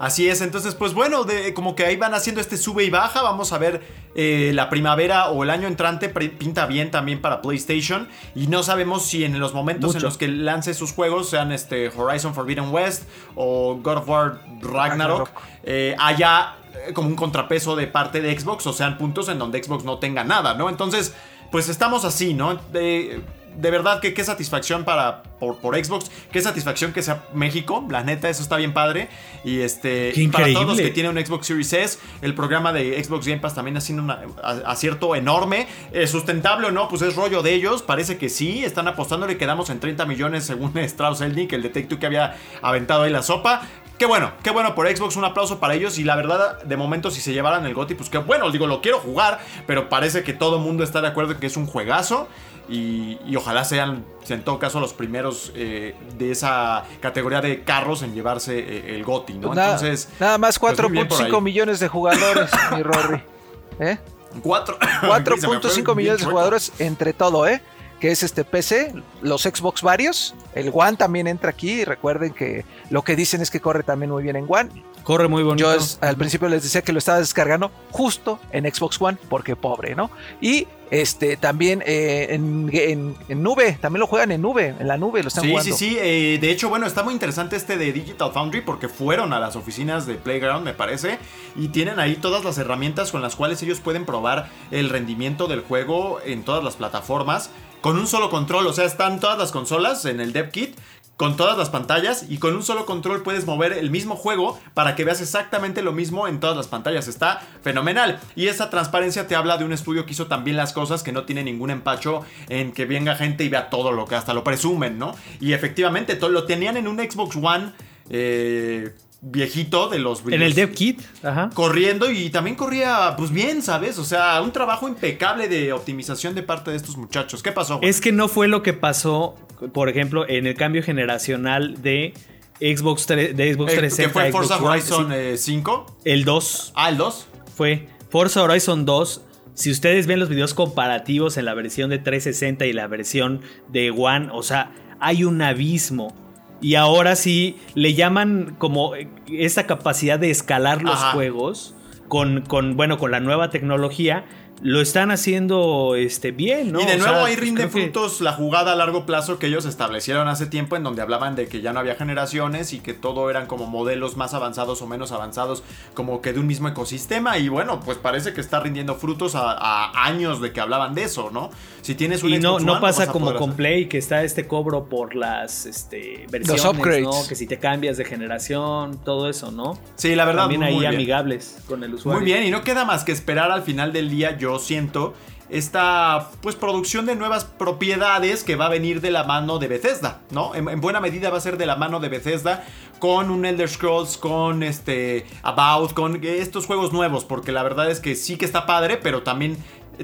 [0.00, 3.20] Así es, entonces pues bueno, de- como que ahí van haciendo este sube y baja,
[3.20, 3.82] vamos a ver
[4.14, 9.04] eh, la primavera o el año entrante pinta bien también para PlayStation y no sabemos
[9.04, 13.02] si en los momentos en los que lance sus juegos, sean este Horizon Forbidden West
[13.36, 15.28] o God of War Ragnarok,
[15.64, 16.54] eh, haya
[16.88, 19.98] eh, como un contrapeso de parte de Xbox o sean puntos en donde Xbox no
[19.98, 20.70] tenga nada, ¿no?
[20.70, 21.14] Entonces
[21.52, 22.54] pues estamos así, ¿no?
[22.72, 23.20] De-
[23.60, 28.02] de verdad que qué satisfacción para por, por Xbox, qué satisfacción que sea México, la
[28.02, 29.08] neta, eso está bien padre.
[29.44, 33.02] Y este y para todos los que tienen un Xbox Series S, el programa de
[33.02, 34.10] Xbox Game Pass también ha sido un
[34.42, 35.66] acierto enorme.
[35.92, 39.70] Eh, sustentable o no, pues es rollo de ellos, parece que sí, están apostándole, quedamos
[39.70, 43.62] en 30 millones según Strauss Elnick, el detective que había aventado ahí la sopa.
[44.00, 47.10] Qué bueno, qué bueno por Xbox, un aplauso para ellos y la verdad, de momento
[47.10, 50.32] si se llevaran el GOTY, pues qué bueno, digo, lo quiero jugar, pero parece que
[50.32, 52.26] todo el mundo está de acuerdo que es un juegazo
[52.66, 58.00] y, y ojalá sean, en todo caso, los primeros eh, de esa categoría de carros
[58.02, 59.48] en llevarse eh, el GOTY, ¿no?
[59.48, 61.40] Pues nada, Entonces, nada más pues muy bien por 4.5 ahí.
[61.42, 63.22] millones de jugadores, mi Rory.
[63.80, 63.98] ¿Eh?
[64.42, 67.60] Cuatro- Se me fue 4.5 bien millones de jugadores entre todo, ¿eh?
[68.00, 71.82] Que es este PC, los Xbox varios, el One también entra aquí.
[71.82, 74.70] y Recuerden que lo que dicen es que corre también muy bien en One.
[75.04, 75.70] Corre muy bonito.
[75.70, 79.54] Yo es- al principio les decía que lo estaba descargando justo en Xbox One, porque
[79.56, 80.10] pobre, ¿no?
[80.40, 84.96] Y este también eh, en, en- en nube, también lo juegan en nube, en la
[84.98, 85.76] nube lo están Sí, jugando.
[85.76, 85.96] sí, sí.
[86.00, 89.56] eh, de hecho, bueno, está muy interesante este de Digital Foundry porque fueron a las
[89.56, 91.18] oficinas de Playground, me parece,
[91.56, 95.60] y tienen ahí todas las herramientas con las cuales ellos pueden probar el rendimiento del
[95.60, 98.66] juego en todas las plataformas con un solo control.
[98.66, 100.76] O sea, están todas las consolas en el Dev Kit.
[101.16, 104.96] Con todas las pantallas y con un solo control puedes mover el mismo juego para
[104.96, 107.08] que veas exactamente lo mismo en todas las pantallas.
[107.08, 108.18] Está fenomenal.
[108.36, 111.24] Y esa transparencia te habla de un estudio que hizo también las cosas, que no
[111.24, 114.98] tiene ningún empacho en que venga gente y vea todo lo que hasta lo presumen,
[114.98, 115.14] ¿no?
[115.40, 117.72] Y efectivamente lo tenían en un Xbox One
[118.08, 121.50] eh, viejito de los en el Dev Kit, ajá.
[121.52, 123.98] corriendo y también corría pues bien, ¿sabes?
[123.98, 127.42] O sea, un trabajo impecable de optimización de parte de estos muchachos.
[127.42, 127.78] ¿Qué pasó?
[127.82, 129.34] Es que no fue lo que pasó,
[129.74, 132.14] por ejemplo, en el cambio generacional de
[132.60, 134.02] Xbox, de Xbox Eh, 360.
[134.04, 135.14] que fue Xbox Forza One, Horizon sí.
[135.14, 135.96] eh, 5.
[136.04, 137.26] El 2 Ah, el 2.
[137.56, 139.22] fue Forza Horizon 2.
[139.54, 143.90] Si ustedes ven los videos comparativos en la versión de 360 y la versión de
[143.90, 146.14] One, o sea, hay un abismo.
[146.60, 148.92] Y ahora sí le llaman como
[149.30, 151.12] esa capacidad de escalar los Ajá.
[151.12, 151.74] juegos
[152.08, 154.24] con, con, bueno, con la nueva tecnología.
[154.62, 156.82] Lo están haciendo este, bien, ¿no?
[156.82, 159.38] y de O nuevo sea, ahí pues rinde que- frutos la jugada a largo plazo
[159.38, 162.80] que ellos establecieron hace tiempo en donde hablaban de que ya no había generaciones y
[162.80, 165.62] que todo eran como modelos más avanzados o menos avanzados
[165.94, 169.52] como que de un mismo ecosistema y bueno pues parece que está rindiendo frutos a,
[169.52, 171.48] a años de que hablaban de eso, ¿no?
[171.82, 173.56] Si tienes un Y no, Xbox no One, pasa como con hacer.
[173.56, 177.02] Play, que está este cobro por las este, versiones, upgrades.
[177.02, 177.26] ¿no?
[177.28, 179.78] Que si te cambias de generación, todo eso, ¿no?
[179.96, 180.94] Sí, la verdad También muy ahí bien.
[180.94, 182.20] amigables con el usuario.
[182.20, 185.14] Muy bien, y no queda más que esperar al final del día, yo siento,
[185.48, 190.20] esta pues producción de nuevas propiedades que va a venir de la mano de Bethesda,
[190.30, 190.54] ¿no?
[190.54, 192.64] En, en buena medida va a ser de la mano de Bethesda
[193.00, 197.98] con un Elder Scrolls, con este About, con estos juegos nuevos, porque la verdad es
[197.98, 199.56] que sí que está padre, pero también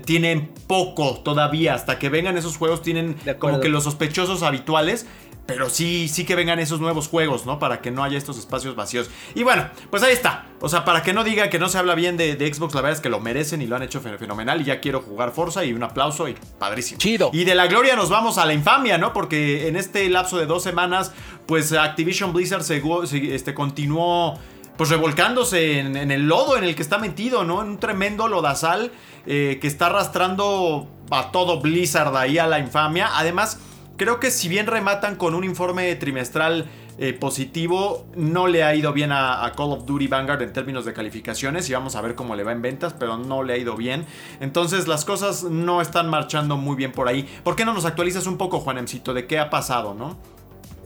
[0.05, 5.07] tienen poco todavía, hasta que vengan esos juegos tienen como que los sospechosos habituales.
[5.47, 7.61] Pero sí, sí que vengan esos nuevos juegos, ¿no?
[7.61, 9.09] Para que no haya estos espacios vacíos.
[9.37, 10.47] Y bueno, pues ahí está.
[10.61, 12.81] O sea, para que no diga que no se habla bien de, de Xbox, la
[12.81, 14.61] verdad es que lo merecen y lo han hecho fen- fenomenal.
[14.61, 16.99] Y ya quiero jugar Forza y un aplauso y padrísimo.
[16.99, 17.31] Chido.
[17.33, 19.13] Y de la gloria nos vamos a la infamia, ¿no?
[19.13, 21.13] Porque en este lapso de dos semanas,
[21.47, 22.83] pues Activision Blizzard se-
[23.33, 24.41] este, continuó
[24.77, 27.63] pues revolcándose en, el lodo en el que está metido, ¿no?
[27.63, 28.93] En un tremendo lodazal
[29.27, 33.11] eh, que está arrastrando a todo Blizzard ahí a la infamia.
[33.15, 33.59] Además,
[33.97, 36.67] creo que si bien rematan con un informe trimestral
[36.99, 40.87] eh, positivo, no le ha ido bien a, a Call of Duty Vanguard en términos
[40.87, 43.57] de calificaciones y vamos a ver cómo le va en ventas, pero no le ha
[43.59, 44.07] ido bien.
[44.41, 47.29] Entonces las cosas no están marchando muy bien por ahí.
[47.45, 50.17] ¿Por qué no nos actualizas un poco, Juanemcito, de qué ha pasado, no?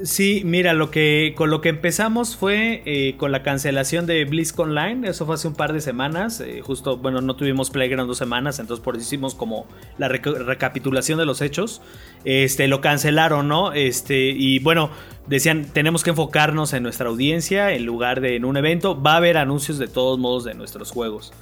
[0.02, 4.70] Sí, mira, lo que, con lo que empezamos fue eh, con la cancelación de BlizzCon
[4.70, 5.06] Online.
[5.06, 6.40] Eso fue hace un par de semanas.
[6.40, 9.66] eh, justo, bueno, no tuvimos Playground dos semanas, entonces por eso hicimos como
[9.98, 11.82] la reca- recapitulación de los hechos.
[12.24, 13.74] Este, lo cancelaron, ¿no?
[13.74, 14.90] Este, y bueno,
[15.26, 18.98] decían, tenemos que enfocarnos en nuestra audiencia en lugar de en un evento.
[19.00, 21.34] Va a haber anuncios de todos modos de nuestros juegos.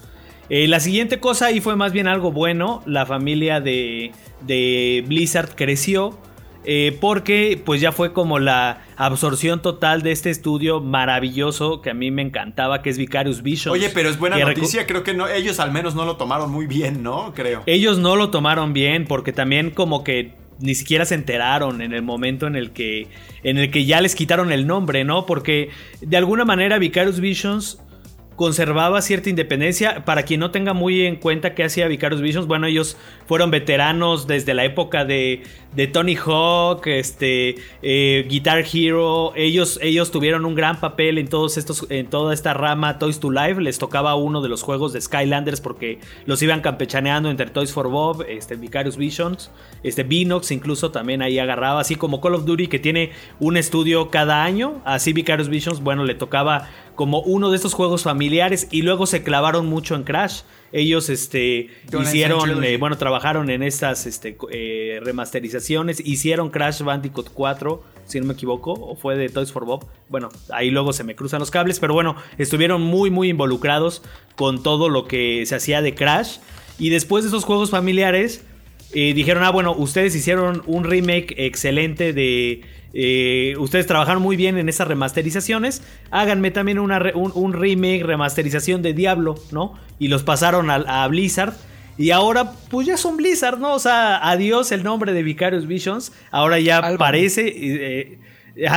[0.51, 2.83] Eh, la siguiente cosa ahí fue más bien algo bueno.
[2.87, 4.11] La familia de
[5.07, 6.19] Blizzard creció.
[6.65, 11.95] Eh, porque pues ya fue como la absorción total de este estudio maravilloso que a
[11.95, 13.73] mí me encantaba, que es Vicarious Visions.
[13.73, 16.67] Oye, pero es buena noticia, creo que no, ellos al menos no lo tomaron muy
[16.67, 17.33] bien, ¿no?
[17.35, 17.63] Creo.
[17.67, 22.03] Ellos no lo tomaron bien porque también como que ni siquiera se enteraron en el
[22.03, 23.07] momento en el que
[23.45, 25.27] en el que ya les quitaron el nombre, ¿no?
[25.27, 27.79] Porque de alguna manera Vicarious Visions
[28.39, 30.05] conservaba cierta independencia.
[30.07, 32.97] Para quien no tenga muy en cuenta qué hacía Vicarious Visions, bueno, ellos
[33.29, 35.43] fueron veteranos desde la época de,
[35.77, 39.33] de Tony Hawk, este, eh, Guitar Hero.
[39.37, 43.31] Ellos, ellos tuvieron un gran papel en todos estos, en toda esta rama Toys to
[43.31, 43.61] Life.
[43.61, 47.89] Les tocaba uno de los juegos de Skylanders porque los iban campechaneando entre Toys for
[47.91, 49.51] Bob, este, Vicarious Visions,
[49.83, 54.11] este, Vinox incluso también ahí agarraba, así como Call of Duty que tiene un estudio
[54.11, 54.81] cada año.
[54.87, 59.23] Así Vicarious Visions, bueno, le tocaba como uno de estos juegos familiares y luego se
[59.23, 60.41] clavaron mucho en Crash.
[60.73, 67.83] Ellos este, hicieron, eh, bueno, trabajaron en estas este, eh, remasterizaciones, hicieron Crash Bandicoot 4,
[68.07, 69.87] si no me equivoco, o fue de Toys for Bob.
[70.09, 74.03] Bueno, ahí luego se me cruzan los cables, pero bueno, estuvieron muy, muy involucrados
[74.37, 76.39] con todo lo que se hacía de Crash.
[76.79, 78.45] Y después de esos juegos familiares,
[78.93, 82.63] eh, dijeron, ah, bueno, ustedes hicieron un remake excelente de
[82.95, 85.83] eh, ustedes trabajaron muy bien en esas remasterizaciones.
[86.11, 89.75] Háganme también una un, remake, remasterización de Diablo, ¿no?
[89.99, 91.55] Y los pasaron a, Blizzard.
[91.97, 93.75] Y ahora, pues ya son Blizzard, ¿no?
[93.75, 96.13] O sea, adiós el nombre de Vicarious Visions.
[96.31, 97.53] Ahora ya aparece.
[97.55, 98.19] Eh,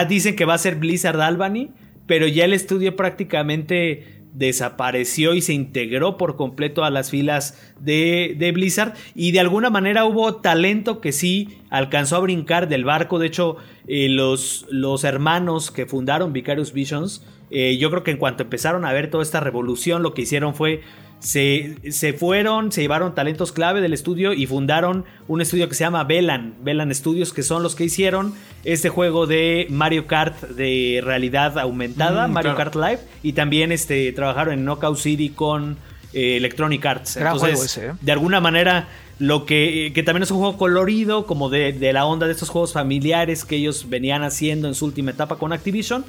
[0.08, 1.70] dicen que va a ser Blizzard Albany.
[2.08, 8.52] Pero ya el estudio prácticamente desapareció y se integró por completo a las filas de,
[8.54, 13.20] Blizzard y de alguna manera hubo talento que sí alcanzó a brincar del barco.
[13.20, 18.18] De hecho, eh, los, los, hermanos que fundaron Vicarious Visions, eh, yo creo que en
[18.18, 20.82] cuanto empezaron a ver toda esta revolución, lo que hicieron fue
[21.22, 26.04] se, fueron, se llevaron talentos clave del estudio y fundaron un estudio que se llama
[26.04, 31.60] Velan, Velan Studios, que son los que hicieron este juego de Mario Kart de realidad
[31.60, 35.78] aumentada, mm, Mario Kart Live, y también este, trabajaron en Knockout City con
[36.14, 37.18] eh, Electronic Arts.
[37.18, 37.92] Entonces, ¿eh?
[38.02, 38.88] de alguna manera,
[39.20, 42.50] lo que, que, también es un juego colorido, como de, de la onda de estos
[42.50, 46.04] juegos familiares que ellos venían haciendo en su última etapa con Activision,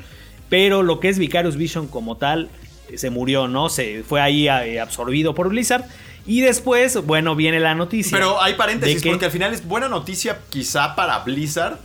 [0.49, 2.49] pero lo que es Vicarious Vision como tal
[2.97, 3.69] se murió, ¿no?
[3.69, 5.85] Se fue ahí eh, absorbido por Blizzard.
[6.25, 8.17] Y después, bueno, viene la noticia.
[8.17, 11.79] Pero hay paréntesis, porque al final es buena noticia quizá para Blizzard.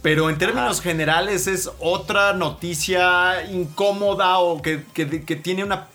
[0.00, 5.86] Pero en términos generales es otra noticia incómoda o que, que tiene una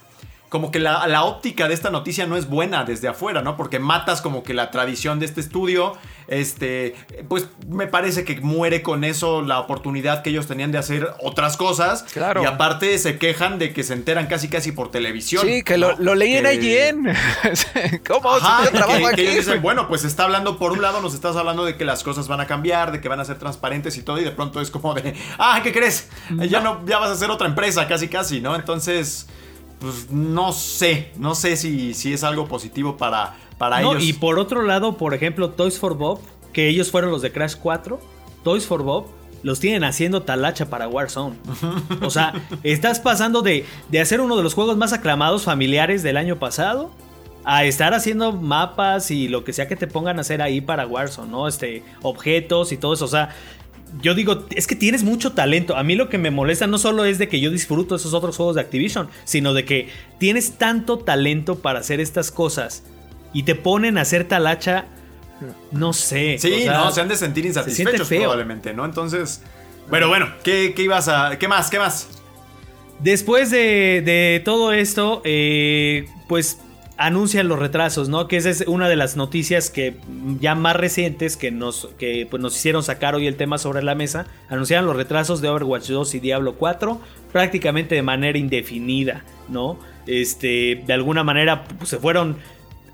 [0.49, 3.57] como que la, óptica de esta noticia no es buena desde afuera, ¿no?
[3.57, 5.97] Porque matas como que la tradición de este estudio.
[6.27, 6.93] Este,
[7.29, 11.57] pues me parece que muere con eso la oportunidad que ellos tenían de hacer otras
[11.57, 12.03] cosas.
[12.03, 12.43] Claro.
[12.43, 15.45] Y aparte se quejan de que se enteran casi casi por televisión.
[15.45, 17.03] Sí, que lo, lo, leí en
[18.07, 18.35] ¿Cómo?
[18.35, 19.25] Ajá, trabajo aquí?
[19.25, 22.27] dicen, bueno, pues está hablando por un lado, nos estás hablando de que las cosas
[22.27, 24.71] van a cambiar, de que van a ser transparentes y todo, y de pronto es
[24.71, 26.09] como de, ah, ¿qué crees?
[26.49, 28.55] Ya no, ya vas a ser otra empresa, casi casi, ¿no?
[28.55, 29.27] Entonces
[29.79, 34.03] pues no sé, no sé si, si es algo positivo para, para ellos.
[34.03, 36.19] Y por otro lado, por ejemplo, Toys for Bob,
[36.53, 37.99] que ellos fueron los de Crash 4,
[38.43, 39.07] Toys for Bob
[39.43, 41.35] los tienen haciendo talacha para Warzone.
[42.01, 46.17] O sea, estás pasando de, de hacer uno de los juegos más aclamados familiares del
[46.17, 46.91] año pasado
[47.49, 50.85] a estar haciendo mapas y lo que sea que te pongan a hacer ahí para
[50.85, 51.47] Warzone, ¿no?
[51.47, 53.05] Este, objetos y todo eso.
[53.05, 53.29] O sea,
[54.01, 55.75] yo digo, es que tienes mucho talento.
[55.75, 58.37] A mí lo que me molesta no solo es de que yo disfruto esos otros
[58.37, 62.83] juegos de Activision, sino de que tienes tanto talento para hacer estas cosas
[63.33, 64.85] y te ponen a hacer talacha,
[65.71, 66.37] no sé.
[66.39, 68.85] Sí, no, se han de sentir insatisfechos probablemente, ¿no?
[68.85, 69.41] Entonces,
[69.89, 72.07] pero bueno, ¿qué, ibas a, qué más, qué más?
[72.99, 76.59] Después de, de todo esto, eh, pues
[76.97, 78.27] anuncian los retrasos, ¿no?
[78.27, 79.97] Que esa es una de las noticias que
[80.39, 83.95] ya más recientes que nos, que, pues, nos hicieron sacar hoy el tema sobre la
[83.95, 84.25] mesa.
[84.49, 86.99] Anunciaron los retrasos de Overwatch 2 y Diablo 4
[87.31, 89.77] prácticamente de manera indefinida, ¿no?
[90.07, 92.37] Este, de alguna manera pues, se fueron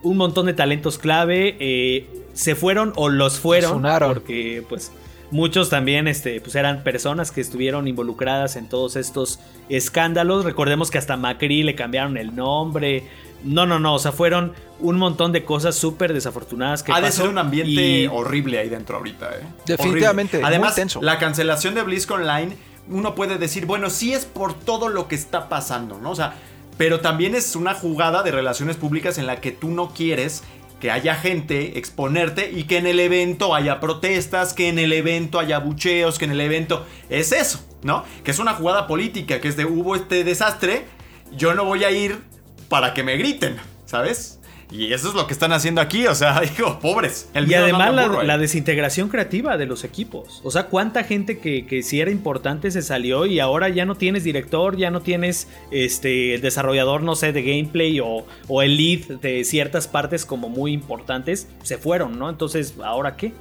[0.01, 4.91] un montón de talentos clave, eh, se fueron o los fueron, porque pues
[5.31, 9.39] muchos también este, pues, eran personas que estuvieron involucradas en todos estos
[9.69, 10.43] escándalos.
[10.43, 13.03] Recordemos que hasta Macri le cambiaron el nombre.
[13.43, 13.95] No, no, no.
[13.95, 18.08] O sea, fueron un montón de cosas súper desafortunadas que Ha de ser un ambiente
[18.10, 19.43] horrible ahí dentro ahorita, ¿eh?
[19.65, 20.41] Definitivamente.
[20.43, 22.58] Además, la cancelación de BlizzCon Online,
[22.89, 26.12] uno puede decir, bueno, sí es por todo lo que está pasando, ¿no?
[26.12, 26.36] O sea,
[26.77, 30.43] pero también es una jugada de relaciones públicas en la que tú no quieres
[30.84, 35.39] que haya gente, exponerte y que en el evento haya protestas, que en el evento
[35.39, 38.03] haya bucheos, que en el evento es eso, ¿no?
[38.25, 40.86] Que es una jugada política, que es de hubo este desastre,
[41.38, 42.19] yo no voy a ir
[42.73, 44.39] para que me griten, ¿sabes?
[44.71, 47.29] Y eso es lo que están haciendo aquí, o sea, digo, pobres.
[47.36, 50.41] y además la, desintegración creativa de los equipos.
[50.43, 53.93] O sea, cuánta gente que, que si era importante se salió y ahora ya no
[53.93, 58.75] tienes director, ya no tienes este, el desarrollador, no sé, de gameplay o, o el
[58.75, 62.27] lead de ciertas partes como muy importantes, se fueron, ¿no?
[62.27, 63.33] Entonces, ¿ahora qué?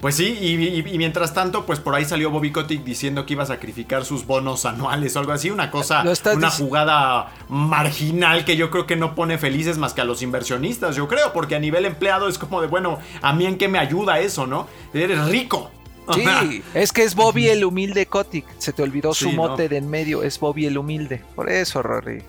[0.00, 3.46] Pues sí, y, mientras tanto, pues por ahí salió Bobby Kotick diciendo que iba a
[3.46, 8.86] sacrificar sus bonos anuales o algo así, una cosa, una jugada marginal que yo creo
[8.86, 12.28] que no pone felices más que a los inversionistas, yo creo, porque a nivel empleado
[12.28, 14.68] es como de, bueno, a mí en qué me ayuda eso, ¿no?
[14.94, 15.72] Eres rico.
[16.14, 19.90] Sí, es que es Bobby el humilde Kotick, se te olvidó su mote de en
[19.90, 22.22] medio, es Bobby el humilde, por eso, Rory.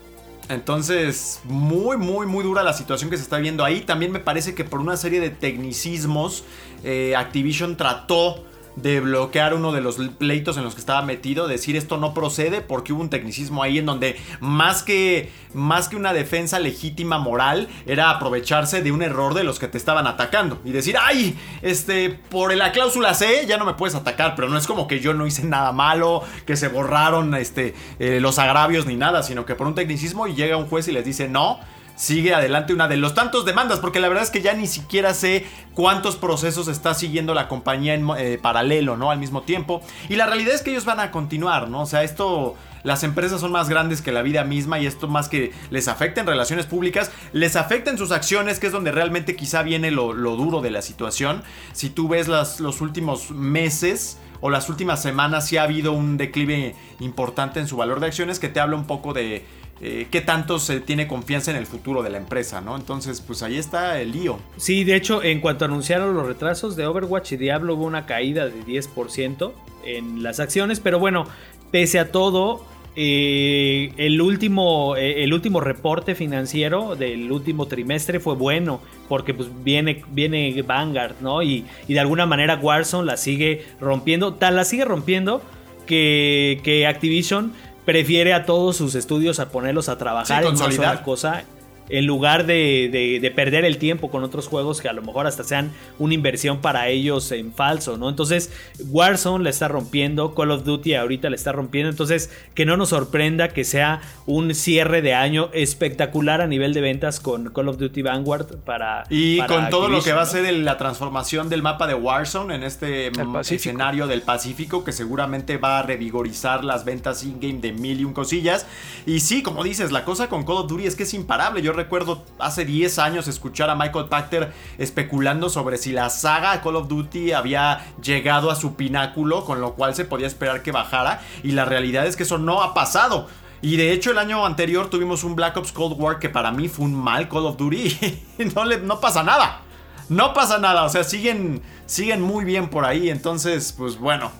[0.49, 3.81] Entonces, muy, muy, muy dura la situación que se está viendo ahí.
[3.81, 6.43] También me parece que por una serie de tecnicismos,
[6.83, 8.43] eh, Activision trató
[8.75, 12.61] de bloquear uno de los pleitos en los que estaba metido, decir esto no procede
[12.61, 17.67] porque hubo un tecnicismo ahí en donde más que más que una defensa legítima moral
[17.87, 22.09] era aprovecharse de un error de los que te estaban atacando y decir, "Ay, este
[22.11, 25.13] por la cláusula C ya no me puedes atacar", pero no es como que yo
[25.13, 29.55] no hice nada malo, que se borraron este eh, los agravios ni nada, sino que
[29.55, 31.59] por un tecnicismo y llega un juez y les dice, "No,
[31.99, 35.13] sigue adelante una de los tantos demandas, porque la verdad es que ya ni siquiera
[35.13, 39.11] sé cuántos procesos está siguiendo la compañía en eh, paralelo, ¿no?
[39.11, 39.81] Al mismo tiempo.
[40.07, 41.81] Y la realidad es que ellos van a continuar, ¿no?
[41.81, 45.27] O sea, esto, las empresas son más grandes que la vida misma y esto más
[45.27, 49.35] que les afecta en relaciones públicas, les afecta en sus acciones, que es donde realmente
[49.35, 51.43] quizá viene lo, duro de la situación.
[51.73, 56.75] Si tú ves los últimos meses o las últimas semanas, sí ha habido un declive
[57.01, 59.45] importante en su valor de acciones que te habla un poco de
[59.81, 62.75] eh, qué tanto se tiene confianza en el futuro de la empresa, ¿no?
[62.75, 64.39] Entonces, pues ahí está el lío.
[64.57, 68.45] Sí, de hecho, en cuanto anunciaron los retrasos de Overwatch y Diablo, hubo una caída
[68.45, 69.53] de 10%
[69.85, 71.25] en las acciones, pero bueno,
[71.71, 72.65] pese a todo,
[72.95, 79.47] eh, el, último, eh, el último reporte financiero del último trimestre fue bueno, porque pues
[79.63, 81.41] viene, viene Vanguard, ¿no?
[81.41, 85.41] Y, y de alguna manera Warzone la sigue rompiendo, tal la sigue rompiendo
[85.85, 87.53] que, que Activision
[87.89, 91.43] prefiere a todos sus estudios a ponerlos a trabajar en una sola cosa
[91.89, 95.71] en lugar de, perder el tiempo con otros juegos que a lo mejor hasta sean
[95.97, 98.09] una inversión para ellos en falso, ¿no?
[98.09, 98.51] Entonces,
[98.89, 102.89] Warzone le está rompiendo, Call of Duty ahorita le está rompiendo, entonces que no nos
[102.89, 107.77] sorprenda que sea un cierre de año espectacular a nivel de ventas con Call of
[107.77, 109.03] Duty Vanguard para...
[109.09, 112.63] Y con todo lo que va a ser la transformación del mapa de Warzone en
[112.63, 113.11] este
[113.49, 118.13] escenario del Pacífico, que seguramente va a revigorizar las ventas in-game de mil y un
[118.13, 118.65] cosillas.
[119.05, 121.61] Y sí, como dices, la cosa con Call of Duty es que es imparable.
[121.61, 126.75] Yo recuerdo hace 10 años escuchar a Michael Pachter especulando sobre si la saga Call
[126.75, 131.21] of Duty había llegado a su pináculo, con lo cual se podía esperar que bajara.
[131.43, 133.27] Y la realidad es que eso no ha pasado.
[133.61, 136.67] Y de hecho el año anterior tuvimos un Black Ops Cold War que para mí
[136.67, 137.97] fue un mal Call of Duty.
[138.55, 139.61] no, le, no pasa nada.
[140.09, 140.83] No pasa nada.
[140.83, 143.09] O sea, siguen, siguen muy bien por ahí.
[143.09, 144.31] Entonces, pues bueno.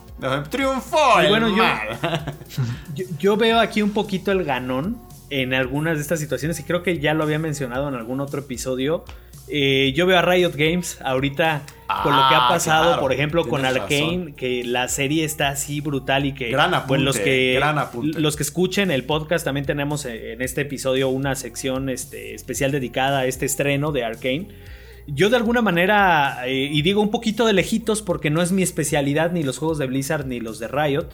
[0.50, 2.36] Triunfó el bueno, mal.
[3.18, 4.98] yo, veo aquí un poquito el ganón
[5.30, 8.40] en algunas de estas situaciones y creo que ya lo había mencionado en algún otro
[8.40, 9.04] episodio.
[9.52, 11.62] Eh, yo veo a Riot Games ahorita
[12.04, 15.80] con lo que ha ah, pasado, por ejemplo, con Arkane, que la serie está así
[15.80, 20.04] brutal y que gran apunte, los que gran los que escuchen el podcast también tenemos
[20.04, 24.48] en este episodio una sección este, especial dedicada a este estreno de Arkane.
[25.08, 28.62] Yo de alguna manera, eh, y digo un poquito de lejitos porque no es mi
[28.62, 31.08] especialidad ni los juegos de Blizzard ni los de Riot,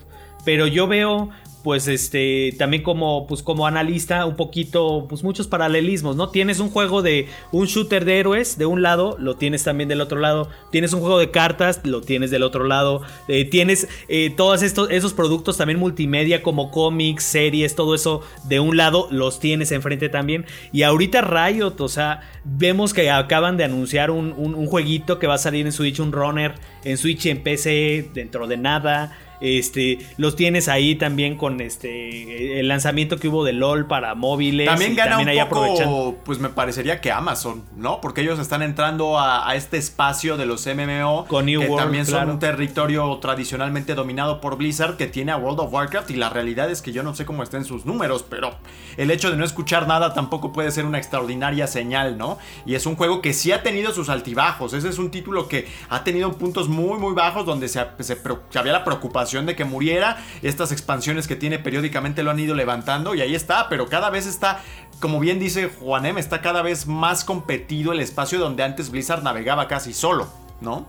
[0.45, 1.31] pero yo veo
[1.67, 6.29] pues este también como pues como analista un poquito pues muchos paralelismos, ¿no?
[6.29, 10.01] Tienes un juego de un shooter de héroes de un lado, lo tienes también del
[10.01, 14.33] otro lado, tienes un juego de cartas, lo tienes del otro lado, eh, tienes eh,
[14.37, 19.41] todos estos esos productos también multimedia como cómics, series, todo eso de un lado los
[19.41, 24.67] tienes enfrente también y ahorita Riot, o sea, vemos que acaban de anunciar un, un
[24.67, 26.55] jueguito que va a salir en Switch, un runner
[26.85, 29.19] en Switch y en PC dentro de nada.
[29.41, 34.67] Este, los tienes ahí también con este el lanzamiento que hubo de LOL para móviles.
[34.67, 38.01] También gana un poco, pues me parecería que Amazon, ¿no?
[38.01, 42.29] Porque ellos están entrando a, este espacio de los MMO con New que también son
[42.29, 46.71] un territorio tradicionalmente dominado por Blizzard que tiene a World of Warcraft y la realidad
[46.71, 48.55] es que yo no sé cómo estén sus números, pero
[48.97, 52.39] el hecho de no escuchar nada tampoco puede ser una extraordinaria señal, ¿no?
[52.67, 54.75] Y es un juego que sí ha tenido sus altibajos.
[54.75, 58.85] Ese es un título que ha tenido puntos muy muy bajos donde se había la
[58.85, 60.19] preocupación de que muriera.
[60.43, 64.27] Estas expansiones que tiene periódicamente lo han ido levantando y ahí está, pero cada vez
[64.27, 64.63] está,
[65.01, 69.69] como bien dice Juanem, está cada vez más competido el espacio donde antes Blizzard navegaba
[69.69, 70.29] casi solo,
[70.61, 70.87] ¿no?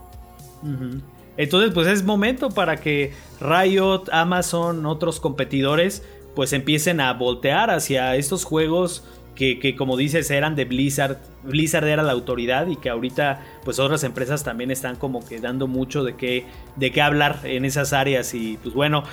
[1.37, 6.03] Entonces, pues es momento para que Riot, Amazon, otros competidores,
[6.35, 9.03] pues empiecen a voltear hacia estos juegos
[9.37, 14.03] que, como dices eran de Blizzard, Blizzard era la autoridad y que ahorita pues otras
[14.03, 18.33] empresas también están como que dando mucho de qué, de qué hablar en esas áreas
[18.33, 19.03] y pues bueno,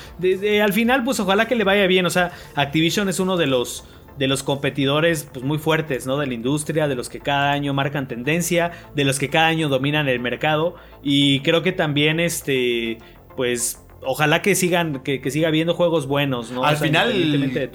[0.62, 3.85] al final pues ojalá que le vaya bien, o sea, Activision es uno de los
[4.18, 6.16] de los competidores pues, muy fuertes, ¿no?
[6.18, 9.68] De la industria, de los que cada año marcan tendencia, de los que cada año
[9.68, 10.77] dominan el mercado.
[11.03, 12.99] Y creo que también, este,
[13.37, 16.65] pues, ojalá que sigan, que, siga habiendo juegos buenos, ¿no?
[16.65, 17.13] Al final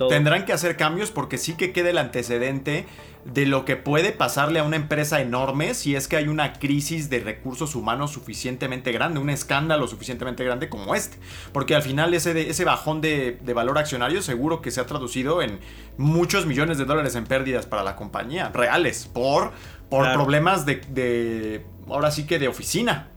[0.10, 2.86] tendrán que hacer cambios porque sí que queda el antecedente
[3.26, 7.10] de lo que puede pasarle a una empresa enorme si es que hay una crisis
[7.10, 11.18] de recursos humanos suficientemente grande, un escándalo suficientemente grande como este.
[11.52, 15.60] Porque al final ese, ese bajón de, valor accionario seguro que se ha traducido en
[15.98, 19.52] muchos millones de dólares en pérdidas para la compañía, reales, por,
[19.90, 23.10] por problemas de, de, ahora sí que de oficina.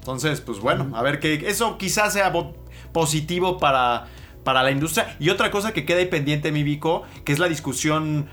[0.00, 2.32] Entonces, pues bueno, a ver que eso quizás sea
[2.92, 4.08] positivo para,
[4.44, 5.16] para la industria.
[5.20, 8.28] Y otra cosa que queda ahí pendiente, mi Vico, que es la discusión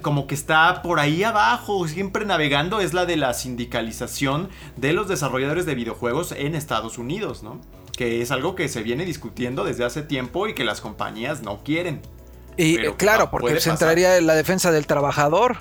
[0.00, 5.06] como que está por ahí abajo, siempre navegando, es la de la sindicalización de los
[5.06, 7.60] desarrolladores de videojuegos en Estados Unidos, ¿no?
[7.96, 11.62] Que es algo que se viene discutiendo desde hace tiempo y que las compañías no
[11.62, 12.00] quieren.
[12.56, 15.58] Y claro, porque se entraría en la defensa del trabajador,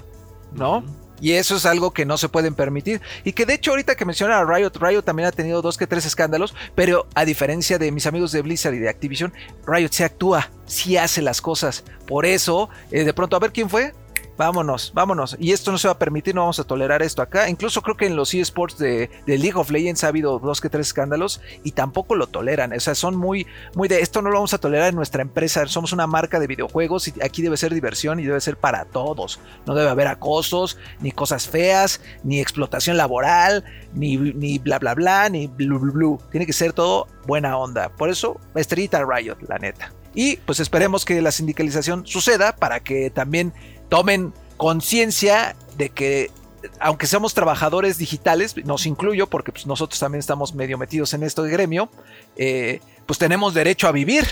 [0.54, 0.84] ¿no?
[1.24, 3.00] Y eso es algo que no se pueden permitir.
[3.24, 5.88] Y que de hecho ahorita que menciona a Riot, Riot también ha tenido dos que
[5.88, 9.32] tres escándalos, pero a diferencia de mis amigos de Blizzard y de Activision,
[9.66, 11.86] Riot se actúa, sí hace las cosas.
[12.08, 13.94] Por eso, eh, de pronto, a ver quién fue.
[14.38, 15.38] Vámonos, vámonos.
[15.40, 17.50] Y esto no se va a permitir, no vamos a tolerar esto acá.
[17.50, 20.70] Incluso creo que en los eSports de, de, League of Legends ha habido dos que
[20.70, 22.74] tres escándalos y tampoco lo toleran.
[22.74, 25.68] O sea, son muy, muy de esto no lo vamos a tolerar en nuestra empresa.
[25.68, 29.40] Somos una marca de videojuegos y aquí debe ser diversión y debe ser para todos.
[29.68, 33.64] No debe haber acosos, ni cosas feas, ni explotación laboral,
[33.94, 36.20] ni, ni bla bla bla, ni blu blu blu.
[36.32, 37.90] Tiene que ser todo buena onda.
[37.90, 39.92] Por eso, estrellita Riot, la neta.
[40.16, 43.54] Y pues esperemos que la sindicalización suceda para que también
[43.90, 46.32] tomen conciencia de que
[46.80, 51.44] aunque seamos trabajadores digitales, nos incluyo porque pues, nosotros también estamos medio metidos en esto
[51.44, 51.90] de gremio,
[52.38, 54.26] eh, pues tenemos derecho a vivir,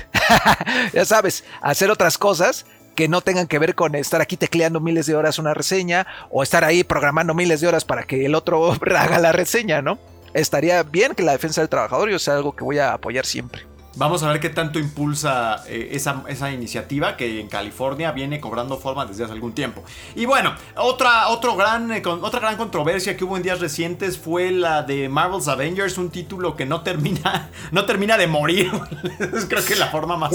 [0.93, 4.79] ya sabes, a hacer otras cosas que no tengan que ver con estar aquí tecleando
[4.79, 8.35] miles de horas una reseña o estar ahí programando miles de horas para que el
[8.35, 9.97] otro haga la reseña, ¿no?
[10.33, 13.63] Estaría bien que la defensa del trabajador yo sea algo que voy a apoyar siempre.
[13.95, 19.05] Vamos a ver qué tanto impulsa eh, esa, iniciativa que en California viene cobrando forma
[19.05, 19.83] desde hace algún tiempo.
[20.15, 24.51] Y bueno, otra, otro gran, eh, otra gran controversia que hubo en días recientes fue
[24.51, 28.71] la de Marvel's Avengers, un título que no termina, no termina de morir.
[29.49, 30.31] Creo que la forma más...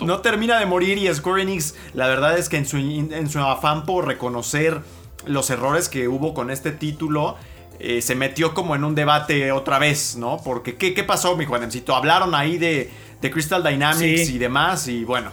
[0.00, 3.38] no termina de morir y Square Enix, la verdad es que en su, en su
[3.38, 4.80] afán por reconocer
[5.26, 7.36] los errores que hubo con este título,
[7.78, 10.38] eh, se metió como en un debate otra vez, ¿no?
[10.44, 11.94] Porque, ¿qué, qué pasó, mi Juanemcito?
[11.94, 15.30] Hablaron ahí de, de Crystal Dynamics y demás, y bueno.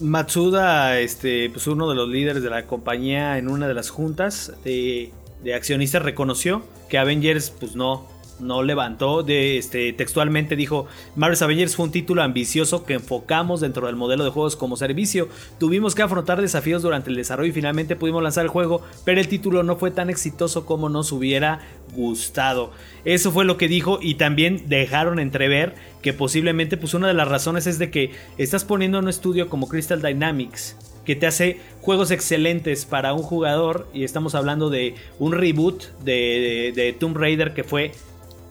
[0.00, 4.52] Matsuda, este, pues uno de los líderes de la compañía en una de las juntas
[4.64, 5.12] de,
[5.42, 8.08] de accionistas reconoció que Avengers, pues no,
[8.40, 9.22] no levantó.
[9.22, 14.24] De, este, textualmente dijo: Marvel's Avengers fue un título ambicioso que enfocamos dentro del modelo
[14.24, 15.28] de juegos como servicio.
[15.58, 19.28] Tuvimos que afrontar desafíos durante el desarrollo y finalmente pudimos lanzar el juego, pero el
[19.28, 21.60] título no fue tan exitoso como nos hubiera
[21.94, 22.72] gustado.
[23.04, 27.28] Eso fue lo que dijo y también dejaron entrever que posiblemente pues una de las
[27.28, 32.10] razones es de que estás poniendo un estudio como Crystal Dynamics que te hace juegos
[32.10, 37.62] excelentes para un jugador y estamos hablando de un reboot de, de Tomb Raider que
[37.62, 37.92] fue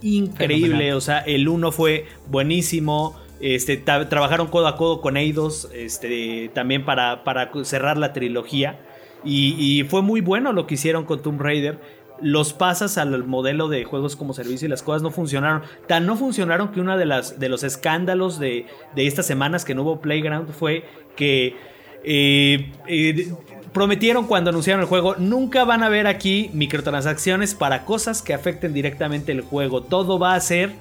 [0.04, 0.94] increíble.
[0.94, 3.16] O sea, el 1 fue buenísimo.
[3.40, 8.80] Este, trabajaron codo a codo con Eidos este, también para, para cerrar la trilogía.
[9.26, 11.80] Y, fue muy bueno lo que hicieron con Tomb Raider.
[12.22, 15.64] Los pasas al modelo de juegos como servicio y las cosas no funcionaron.
[15.88, 19.76] Tan no funcionaron que uno de, las, de los escándalos de, de estas semanas que
[19.76, 20.86] no hubo Playground fue
[21.16, 21.56] que
[22.04, 23.34] eh, eh,
[23.74, 28.74] prometieron cuando anunciaron el juego, nunca van a ver aquí microtransacciones para cosas que afecten
[28.74, 29.82] directamente el juego.
[29.82, 30.74] Todo va a ser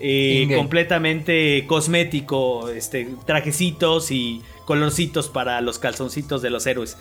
[0.00, 6.96] eh, completamente cosmético, este, trajecitos y colorcitos para los calzoncitos de los héroes.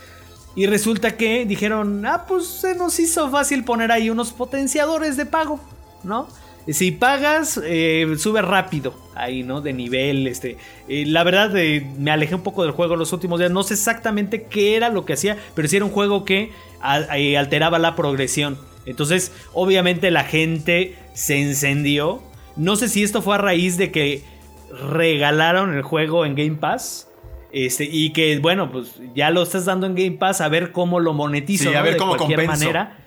[0.55, 5.25] Y resulta que dijeron, ah, pues se nos hizo fácil poner ahí unos potenciadores de
[5.25, 5.59] pago,
[6.03, 6.27] ¿no?
[6.67, 9.61] Si pagas, eh, sube rápido ahí, ¿no?
[9.61, 10.57] De nivel, este.
[10.87, 13.51] Eh, la verdad, eh, me alejé un poco del juego los últimos días.
[13.51, 16.51] No sé exactamente qué era lo que hacía, pero sí era un juego que
[16.81, 18.57] alteraba la progresión.
[18.85, 22.21] Entonces, obviamente la gente se encendió.
[22.55, 24.23] No sé si esto fue a raíz de que
[24.71, 27.09] regalaron el juego en Game Pass.
[27.51, 30.99] Este, y que, bueno, pues ya lo estás dando en Game Pass a ver cómo
[30.99, 31.69] lo monetizo.
[31.69, 33.06] a ver de cómo cualquier manera.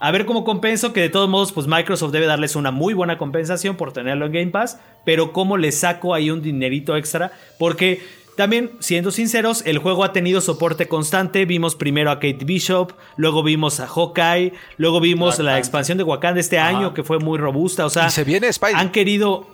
[0.00, 3.18] A ver cómo compenso, que de todos modos, pues Microsoft debe darles una muy buena
[3.18, 8.00] compensación por tenerlo en Game Pass, pero cómo le saco ahí un dinerito extra, porque
[8.38, 11.44] también, siendo sinceros, el juego ha tenido soporte constante.
[11.44, 16.38] Vimos primero a Kate Bishop, luego vimos a Hawkeye, luego vimos la expansión de Wakanda
[16.38, 17.84] este año, que fue muy robusta.
[17.84, 19.48] O sea, se viene Han querido.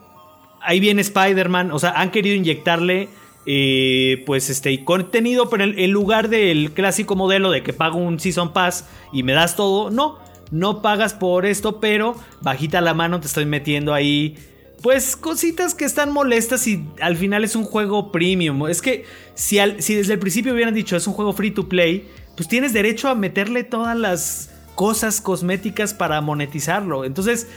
[0.60, 1.72] Ahí viene Spider-Man.
[1.72, 3.08] O sea, han querido inyectarle
[3.46, 8.52] eh, pues este contenido, pero en, lugar del clásico modelo de que pago un Season
[8.52, 10.18] Pass y me das todo, no,
[10.50, 14.36] no pagas por esto, pero bajita la mano te estoy metiendo ahí.
[14.82, 18.68] Pues cositas que están molestas y al final es un juego premium.
[18.68, 22.48] Es que si, desde el principio hubieran dicho es un juego free to play, pues
[22.48, 27.04] tienes derecho a meterle todas las cosas cosméticas para monetizarlo.
[27.04, 27.48] Entonces,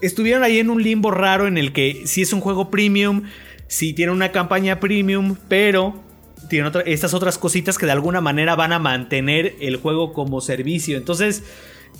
[0.00, 3.24] estuvieron ahí en un limbo raro en el que si es un juego premium,
[3.66, 6.02] si tiene una campaña premium, pero
[6.48, 10.96] tiene estas otras cositas que de alguna manera van a mantener el juego como servicio.
[10.96, 11.42] Entonces,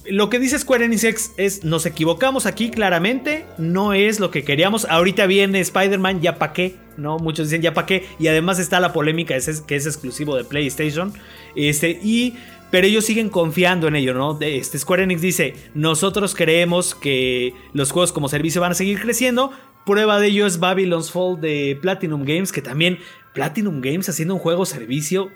[0.06, 4.86] lo que dice Square Enix es, nos equivocamos aquí claramente, no es lo que queríamos.
[4.86, 7.18] Ahorita viene Spider-Man, ya pa' qué, ¿no?
[7.18, 8.06] Muchos dicen ya pa' qué.
[8.18, 9.34] Y además está la polémica
[9.66, 11.12] que es exclusivo de PlayStation.
[11.54, 12.34] Este, y
[12.70, 14.38] pero ellos siguen confiando en ello, ¿no?
[14.40, 19.52] Este Square Enix dice, nosotros creemos que los juegos como servicio van a seguir creciendo.
[19.86, 22.98] Prueba de ello es Babylon's Fall de Platinum Games, que también
[23.32, 25.30] Platinum Games haciendo un juego servicio,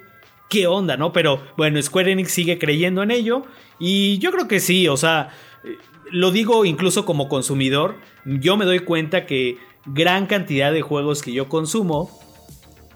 [0.49, 1.13] qué onda, ¿no?
[1.13, 3.43] Pero bueno, Square Enix sigue creyendo en ello
[3.79, 5.29] y yo creo que sí, o sea,
[6.11, 11.33] lo digo incluso como consumidor, yo me doy cuenta que gran cantidad de juegos que
[11.33, 12.09] yo consumo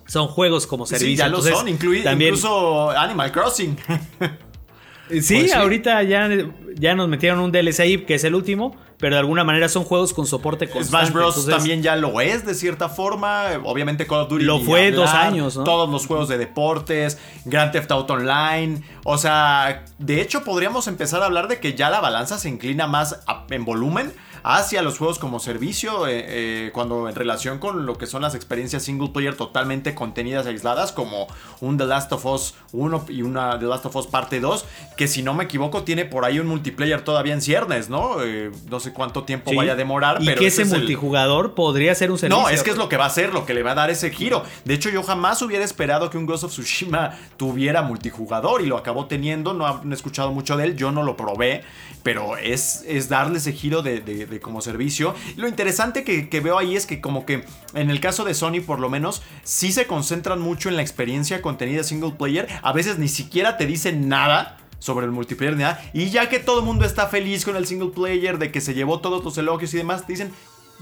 [0.08, 1.10] son juegos como servicio.
[1.10, 3.78] Sí, ya lo son, incluso Animal Crossing.
[5.10, 6.30] sí, pues ahorita ya,
[6.76, 9.84] ya nos metieron un DLC ahí, que es el último, pero de alguna manera son
[9.84, 11.12] juegos con soporte constante.
[11.12, 11.46] Smash Bros.
[11.48, 13.46] también ya lo es, de cierta forma.
[13.64, 14.44] Obviamente Call of Duty.
[14.44, 15.64] Lo fue dos años, ¿no?
[15.64, 18.82] Todos los juegos de deportes, Grand Theft Auto Online.
[19.04, 22.88] O sea, de hecho podríamos empezar a hablar de que ya la balanza se inclina
[22.88, 24.12] más en volumen
[24.50, 28.34] hacia los juegos como servicio, eh, eh, cuando en relación con lo que son las
[28.34, 31.28] experiencias single player totalmente contenidas aisladas, como
[31.60, 34.64] un The Last of Us 1 y una The Last of Us parte 2,
[34.96, 38.24] que si no me equivoco tiene por ahí un multiplayer todavía en ciernes, ¿no?
[38.24, 40.22] Eh, no sé cuánto tiempo vaya a demorar.
[40.22, 42.42] Y pero que ese, multijugador podría ser un servicio.
[42.42, 43.90] No, es que es lo que va a ser, lo que le va a dar
[43.90, 44.44] ese giro.
[44.64, 48.78] De hecho, yo jamás hubiera esperado que un Ghost of Tsushima tuviera multijugador y lo
[48.78, 49.54] acabó teniendo.
[49.54, 51.66] No he escuchado mucho de él, yo no lo probé,
[52.02, 54.00] pero es, es darle ese giro de
[54.40, 55.16] como servicio.
[55.36, 58.80] Lo interesante que, veo ahí es que como que en el caso de Sony por
[58.80, 62.48] lo menos sí se concentran mucho en la experiencia contenida single player.
[62.62, 65.82] A veces ni siquiera te dicen nada sobre el multiplayer nada.
[65.94, 68.74] Y ya que todo el mundo está feliz con el single player, de que se
[68.74, 70.32] llevó todos los elogios y demás, dicen,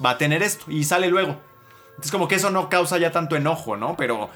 [0.04, 1.40] va a tener esto y sale luego.
[2.04, 3.96] Es como que eso no causa ya tanto enojo, ¿no?
[3.96, 4.30] Pero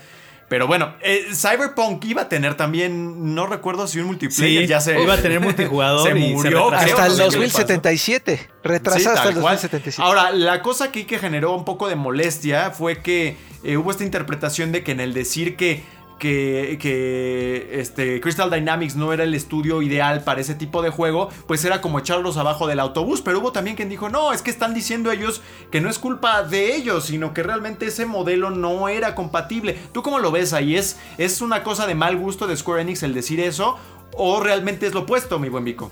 [0.49, 4.99] pero bueno, eh, Cyberpunk iba a tener también, no recuerdo si un multiplayer ya se.
[4.99, 6.07] Iba a tener multijugador.
[6.07, 6.71] se murió.
[6.73, 8.49] hasta el 2077.
[8.63, 10.01] Retrasado hasta el 2077.
[10.01, 14.03] Ahora, la cosa aquí que generó un poco de molestia fue que eh, hubo esta
[14.03, 15.83] interpretación de que en el decir que
[16.20, 21.65] que, este, Crystal Dynamics no era el estudio ideal para ese tipo de juego, pues
[21.65, 23.22] era como echarlos abajo del autobús.
[23.22, 25.41] Pero hubo también quien dijo, no, es que están diciendo ellos
[25.72, 29.80] que no es culpa de ellos, sino que realmente ese modelo no era compatible.
[29.91, 30.76] ¿Tú cómo lo ves ahí?
[30.76, 33.78] ¿Es, es una cosa de mal gusto de Square Enix el decir eso?
[34.13, 35.91] ¿O realmente es lo opuesto, mi buen Vico?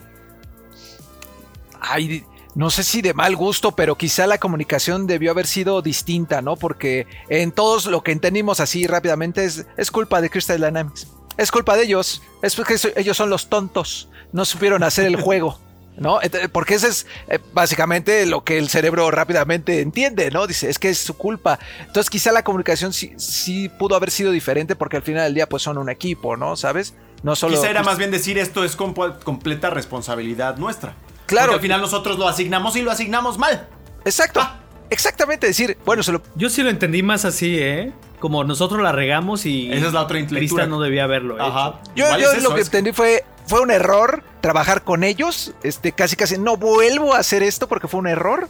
[1.80, 2.26] Ay,
[2.58, 6.56] no sé si de mal gusto, pero quizá la comunicación debió haber sido distinta, ¿no?
[6.56, 11.08] Porque en todos lo que entendimos así rápidamente es, es culpa de Crystal Dynamics.
[11.38, 12.24] Es culpa de ellos.
[12.42, 14.10] Es porque ellos son los tontos.
[14.32, 15.60] No supieron hacer el juego.
[15.98, 16.20] ¿No?
[16.52, 20.48] Porque ese es eh, básicamente lo que el cerebro rápidamente entiende, ¿no?
[20.48, 21.60] Dice, es que es su culpa.
[21.82, 25.50] Entonces quizá la comunicación sí, sí pudo haber sido diferente porque al final del día
[25.50, 26.56] pues son un equipo, ¿no?
[26.56, 26.96] ¿Sabes?
[27.22, 27.56] No solo...
[27.56, 30.96] Quizá era pues más bien decir esto es completa responsabilidad nuestra.
[31.28, 31.48] Claro.
[31.48, 33.68] Porque al final nosotros lo asignamos y lo asignamos mal.
[34.04, 34.40] Exacto.
[34.42, 34.62] Ah.
[34.90, 36.22] Exactamente, decir, bueno, se lo...
[36.36, 37.92] Yo sí lo entendí más así, ¿eh?
[38.20, 39.72] Como nosotros la regamos y...
[39.72, 40.66] Esa es la otra lectura.
[40.66, 41.82] no debía haberlo Ajá.
[41.96, 42.06] Yo,
[42.42, 45.54] lo que entendí fue, fue un error trabajar con ellos.
[45.64, 48.48] Este, casi casi no vuelvo a hacer esto porque fue un error.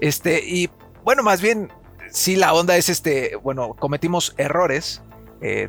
[0.00, 0.70] Este, y
[1.02, 1.72] bueno, más bien,
[2.10, 5.02] sí la onda es este, bueno, cometimos errores
[5.42, 5.68] eh,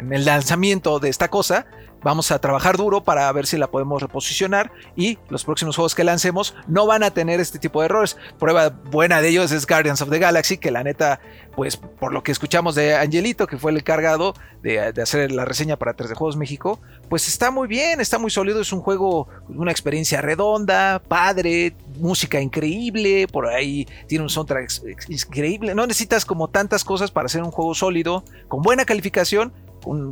[0.00, 1.66] en el lanzamiento de esta cosa,
[2.02, 6.04] Vamos a trabajar duro para ver si la podemos reposicionar y los próximos juegos que
[6.04, 8.16] lancemos no van a tener este tipo de errores.
[8.38, 11.20] Prueba buena de ellos es Guardians of the Galaxy, que la neta,
[11.56, 15.76] pues por lo que escuchamos de Angelito, que fue el encargado de, hacer la reseña
[15.76, 19.70] para 3D Juegos México, pues está muy bien, está muy sólido, es un juego, una
[19.70, 24.70] experiencia redonda, padre, música increíble, por ahí tiene un soundtrack
[25.08, 29.52] increíble, no necesitas como tantas cosas para hacer un juego sólido, con buena calificación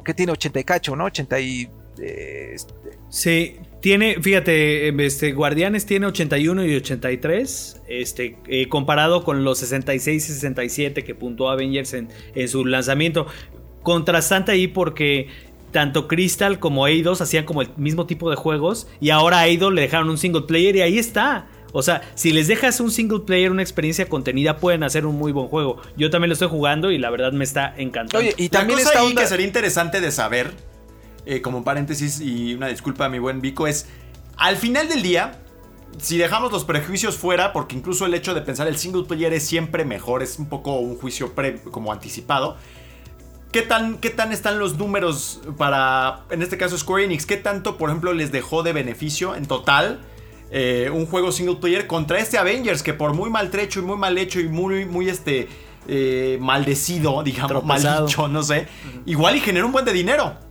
[0.04, 1.04] que tiene 80 y cacho, ¿no?
[1.04, 1.68] 80 y...
[1.98, 2.74] Eh, este.
[3.08, 9.58] Sí, tiene, fíjate, em, este, Guardianes tiene 81 y 83, este, eh, comparado con los
[9.58, 13.26] 66 y 67 que puntuó Avengers en, en su lanzamiento.
[13.82, 15.28] Contrastante ahí porque
[15.70, 19.72] tanto Crystal como Eidos hacían como el mismo tipo de juegos y ahora a Eidos
[19.72, 21.46] le dejaron un single player y ahí está.
[21.76, 25.32] O sea, si les dejas un single player, una experiencia contenida, pueden hacer un muy
[25.32, 25.80] buen juego.
[25.96, 28.18] Yo también lo estoy jugando y la verdad me está encantando.
[28.18, 30.52] Oye, y La también ahí onda- que sería interesante de saber,
[31.26, 33.86] eh, como paréntesis y una disculpa a mi buen Vico, es
[34.36, 35.40] al final del día,
[35.98, 39.44] si dejamos los prejuicios fuera, porque incluso el hecho de pensar el single player es
[39.46, 42.56] siempre mejor, es un poco un juicio pre- como anticipado.
[43.52, 47.24] ¿Qué tan, ¿Qué tan están los números para, en este caso, Square Enix?
[47.24, 50.00] ¿Qué tanto, por ejemplo, les dejó de beneficio en total
[50.50, 54.16] eh, un juego single player contra este Avengers que por muy maltrecho y muy mal
[54.16, 55.48] hecho y muy, muy este,
[55.88, 58.66] eh, maldecido, digamos, mal dicho, no sé,
[59.06, 60.46] igual y genera un buen de dinero.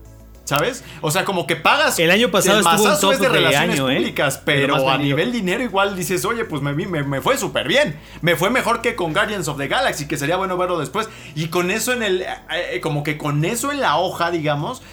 [0.46, 0.84] ¿Sabes?
[1.02, 1.98] O sea, como que pagas.
[1.98, 3.96] El año pasado estuvo mazazo top es de relaciones año, ¿eh?
[3.96, 8.00] públicas, pero a nivel dinero igual dices, oye, pues me, me, me fue súper bien.
[8.22, 11.10] Me fue mejor que con Guardians of the Galaxy, que sería bueno verlo después.
[11.34, 12.22] Y con eso en el,
[12.52, 14.84] eh, como que con eso en la hoja, digamos,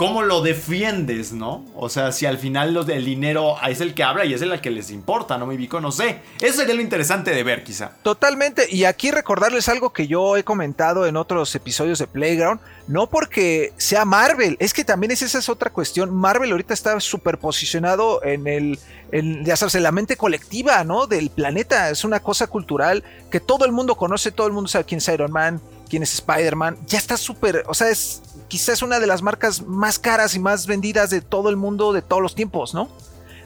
[0.00, 1.62] ¿cómo lo defiendes, no?
[1.76, 4.58] O sea, si al final los, el dinero es el que habla y es el
[4.62, 5.44] que les importa, ¿no?
[5.44, 6.20] Mi bico, no sé.
[6.40, 7.92] Eso sería lo interesante de ver, quizá.
[8.02, 13.10] Totalmente, y aquí recordarles algo que yo he comentado en otros episodios de Playground, no
[13.10, 17.36] porque sea Marvel, es que también es, esa es otra cuestión, Marvel ahorita está súper
[17.36, 18.78] posicionado en el,
[19.12, 21.08] en, ya sabes, en la mente colectiva, ¿no?
[21.08, 24.86] Del planeta, es una cosa cultural que todo el mundo conoce, todo el mundo sabe
[24.86, 29.00] quién es Iron Man, quién es Spider-Man, ya está súper, o sea, es quizás una
[29.00, 32.34] de las marcas más caras y más vendidas de todo el mundo de todos los
[32.34, 32.90] tiempos, ¿no?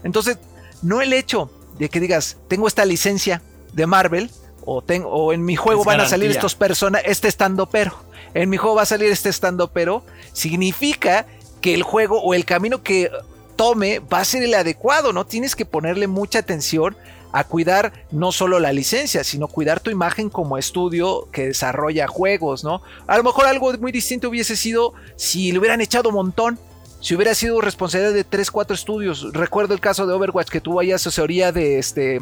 [0.03, 0.39] Entonces,
[0.83, 3.41] no el hecho de que digas, tengo esta licencia
[3.73, 4.31] de Marvel,
[4.65, 7.95] o, ten- o en mi juego Es van a salir estos personas, este estando pero,
[8.33, 10.03] en mi juego va a salir este estando pero,
[10.33, 11.27] significa
[11.61, 13.11] que el juego o el camino que
[13.57, 15.27] tome va a ser el adecuado, ¿no?
[15.27, 16.97] Tienes que ponerle mucha atención
[17.37, 22.62] a cuidar no solo la licencia, sino cuidar tu imagen como estudio que desarrolla juegos,
[22.62, 22.80] ¿no?
[23.09, 26.59] A lo mejor algo muy distinto hubiese sido si le hubieran echado un montón,
[27.01, 29.32] si hubiera sido responsabilidad de 3, 4 estudios.
[29.32, 32.20] Recuerdo el caso de Overwatch que tuvo ahí asesoría de este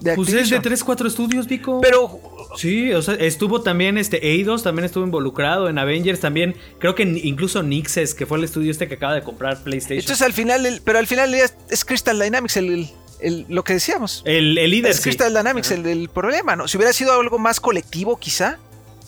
[0.00, 0.62] de Pues es de Activision.
[0.62, 1.80] 3, 4 estudios, Vico.
[1.82, 2.20] Pero
[2.56, 7.02] Sí, o sea, estuvo también este Eidos, también estuvo involucrado en Avengers, también creo que
[7.02, 9.98] incluso Nixes, que fue el estudio este que acaba de comprar PlayStation.
[9.98, 12.90] esto es al final, el- pero al final es, es Crystal Dynamics el, el-
[13.20, 14.22] el- lo que decíamos.
[14.24, 15.02] el, el líder, Es sí.
[15.04, 16.68] Crystal Dynamics el, el problema, ¿no?
[16.68, 18.58] Si hubiera sido algo más colectivo, quizá,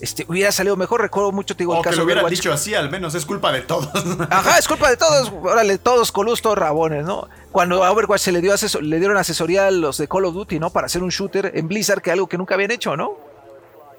[0.00, 1.00] este, hubiera salido mejor.
[1.00, 2.30] Recuerdo mucho, te digo, el O que caso lo Overwatch.
[2.30, 3.88] dicho así, al menos es culpa de todos.
[4.30, 7.28] Ajá, es culpa de todos, órale, todos colos, todos rabones, ¿no?
[7.50, 10.34] Cuando a Overwatch se le dio aseso- le dieron asesoría a los de Call of
[10.34, 10.70] Duty, ¿no?
[10.70, 13.16] Para hacer un shooter en Blizzard, que algo que nunca habían hecho, ¿no?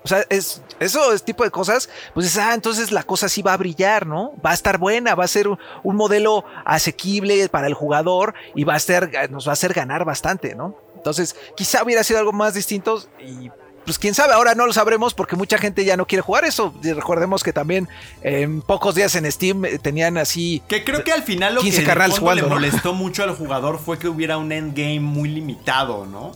[0.04, 3.42] O sea, es, eso es tipo de cosas, pues es, ah, entonces la cosa sí
[3.42, 4.34] va a brillar, ¿no?
[4.46, 8.64] Va a estar buena, va a ser un, un modelo asequible para el jugador y
[8.64, 10.76] va a ser, nos va a hacer ganar bastante, ¿no?
[10.96, 13.50] Entonces, quizá hubiera sido algo más distinto y
[13.90, 16.74] pues quién sabe, ahora no lo sabremos porque mucha gente ya no quiere jugar eso.
[16.84, 17.88] Y recordemos que también
[18.22, 21.84] en pocos días en Steam eh, tenían así Que creo que al final lo 15
[21.84, 26.34] que le molestó mucho al jugador fue que hubiera un endgame muy limitado, ¿no?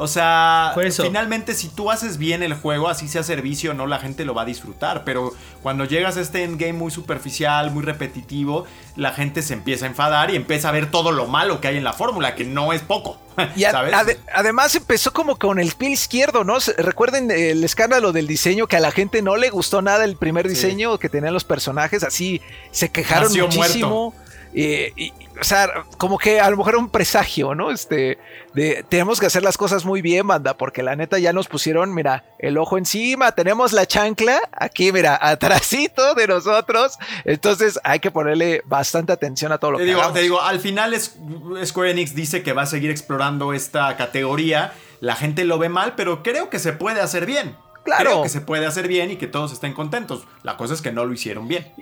[0.00, 1.02] O sea, eso.
[1.02, 4.32] finalmente si tú haces bien el juego, así sea servicio o no, la gente lo
[4.32, 5.02] va a disfrutar.
[5.04, 5.32] Pero
[5.62, 10.30] cuando llegas a este endgame muy superficial, muy repetitivo, la gente se empieza a enfadar
[10.30, 12.80] y empieza a ver todo lo malo que hay en la fórmula, que no es
[12.80, 13.18] poco.
[13.56, 13.92] Y a- ¿Sabes?
[13.94, 16.58] ade- además empezó como con el pie izquierdo, ¿no?
[16.78, 20.46] Recuerden el escándalo del diseño que a la gente no le gustó nada el primer
[20.46, 20.50] Sí.
[20.54, 22.40] diseño que tenían los personajes, así
[22.70, 24.14] se quejaron Nació muchísimo.
[24.54, 27.70] Eh, y, o sea, como que a lo mejor era un presagio, ¿no?
[27.70, 28.18] Este,
[28.54, 31.94] de tenemos que hacer las cosas muy bien, banda, porque la neta ya nos pusieron,
[31.94, 36.98] mira, el ojo encima, tenemos la chancla aquí, mira, atrásito de nosotros.
[37.24, 40.14] Entonces hay que ponerle bastante atención a todo lo Te que digo, hagamos.
[40.16, 41.16] te digo, al final es,
[41.64, 44.72] Square Enix dice que va a seguir explorando esta categoría.
[45.00, 47.56] La gente lo ve mal, pero creo que se puede hacer bien.
[47.84, 48.10] Claro.
[48.10, 50.26] Creo que se puede hacer bien y que todos estén contentos.
[50.42, 51.72] La cosa es que no lo hicieron bien.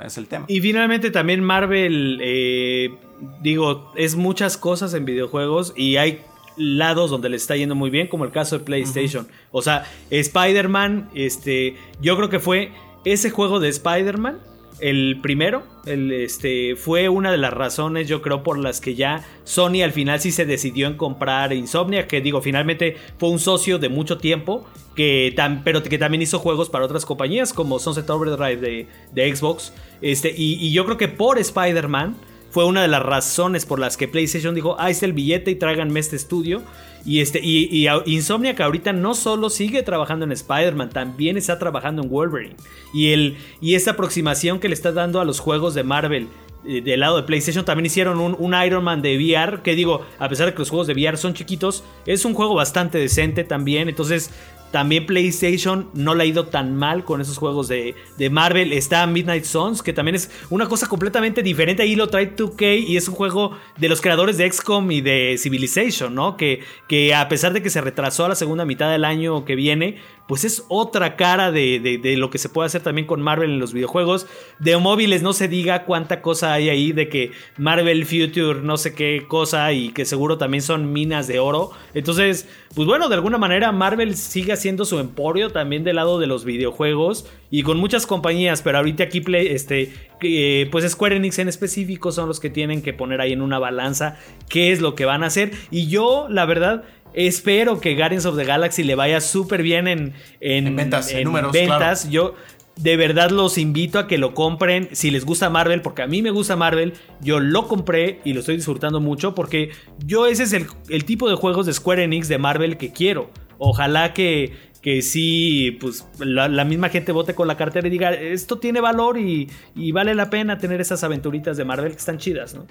[0.00, 0.46] Es el tema.
[0.48, 2.94] Y finalmente también Marvel, eh,
[3.42, 6.22] digo, es muchas cosas en videojuegos y hay
[6.56, 9.26] lados donde le está yendo muy bien, como el caso de PlayStation.
[9.50, 12.72] O sea, Spider-Man, este, yo creo que fue
[13.04, 14.38] ese juego de Spider-Man,
[14.82, 19.82] el primero, este, fue una de las razones, yo creo, por las que ya Sony
[19.82, 23.88] al final sí se decidió en comprar Insomnia, que digo, finalmente fue un socio de
[23.88, 28.56] mucho tiempo, que tam- pero que también hizo juegos para otras compañías como Sunset Overdrive
[28.56, 29.72] de, de Xbox.
[30.00, 32.16] Este, y, y yo creo que por Spider-Man
[32.52, 35.54] fue una de las razones por las que PlayStation dijo, ahí está el billete y
[35.54, 36.62] tráiganme este estudio.
[37.04, 42.10] Y, este, y, y ahorita no solo sigue trabajando en Spider-Man, también está trabajando en
[42.10, 42.54] Wolverine.
[42.92, 46.28] Y, el, y esta aproximación que le está dando a los juegos de Marvel
[46.64, 50.04] eh, del lado de PlayStation también hicieron un, un Iron Man de VR, que digo,
[50.18, 53.44] a pesar de que los juegos de VR son chiquitos, es un juego bastante decente
[53.44, 53.88] también.
[53.88, 54.30] Entonces,
[54.72, 58.72] También PlayStation no le ha ido tan mal con esos juegos de, de Marvel.
[58.72, 61.82] Está Midnight Suns, que también es una cosa completamente diferente.
[61.82, 65.36] Ahí lo trae 2K y es un juego de los creadores de XCOM y de
[65.38, 66.36] Civilization, ¿no?
[66.36, 69.54] Que, que a pesar de que se retrasó a la segunda mitad del año que
[69.54, 73.50] viene, pues es otra cara de, de, lo que se puede hacer también con Marvel
[73.50, 74.26] en los videojuegos.
[74.58, 78.94] De móviles no se diga cuánta cosa hay ahí de que Marvel Future no sé
[78.94, 81.72] qué cosa y que seguro también son minas de oro.
[81.92, 86.28] Entonces, pues bueno, de alguna manera Marvel sigue haciendo su emporio también del lado de
[86.28, 89.92] los videojuegos y con muchas compañías, pero ahorita aquí este,
[90.22, 93.58] eh, pues Square Enix en específico son los que tienen que poner ahí en una
[93.58, 95.50] balanza qué es lo que van a hacer.
[95.72, 96.84] Y yo, la verdad,
[97.14, 101.12] Espero que Guardians of the Galaxy le vaya súper bien en, en, ventas.
[101.12, 102.08] En, números, ventas.
[102.08, 102.34] Yo
[102.76, 106.22] de verdad los invito a que lo compren si les gusta Marvel, porque a mí
[106.22, 106.94] me gusta Marvel.
[107.20, 109.70] Yo lo compré y lo estoy disfrutando mucho porque
[110.04, 113.30] yo ese es el, tipo de juegos de Square Enix de Marvel que quiero.
[113.64, 118.58] Ojalá que, que sí, pues la, misma gente vote con la cartera y diga, esto
[118.58, 122.54] tiene valor y, y vale la pena tener esas aventuritas de Marvel que están chidas,
[122.54, 122.66] ¿no?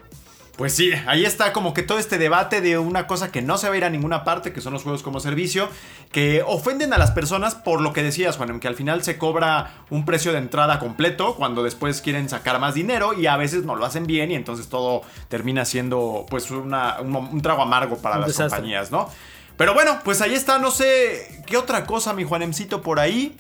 [0.58, 3.70] Pues sí, ahí está como que todo este debate de una cosa que no se
[3.70, 5.70] va a ir a ninguna parte, que son los juegos como servicio,
[6.12, 9.86] que ofenden a las personas por lo que decías, Juan, que al final se cobra
[9.90, 13.78] un precio de entrada completo cuando después quieren sacar más dinero y a veces no
[13.78, 16.70] lo hacen bien y entonces todo termina siendo pues un,
[17.42, 19.10] trago amargo para las compañías, ¿no?
[19.62, 23.38] Pero bueno, pues ahí está, no sé qué otra cosa, mi Juanemcito, por ahí.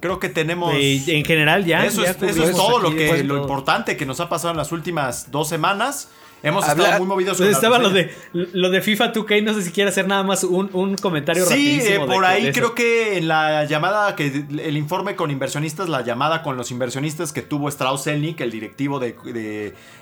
[0.00, 0.74] Creo que tenemos.
[0.74, 1.86] en general, ya.
[1.86, 2.16] Eso, es,
[2.56, 6.08] todo lo que lo importante que nos ha pasado en las últimas dos semanas.
[6.42, 9.70] Hemos estado muy movidos con Estaba lo de, lo de FIFA 2K, no sé si
[9.70, 13.64] quiere hacer nada más un, un comentario Sí, eh, por ahí creo que en la
[13.64, 18.40] llamada, que el informe con inversionistas, la llamada con los inversionistas que tuvo Strauss Zelnick,
[18.40, 19.12] el directivo de,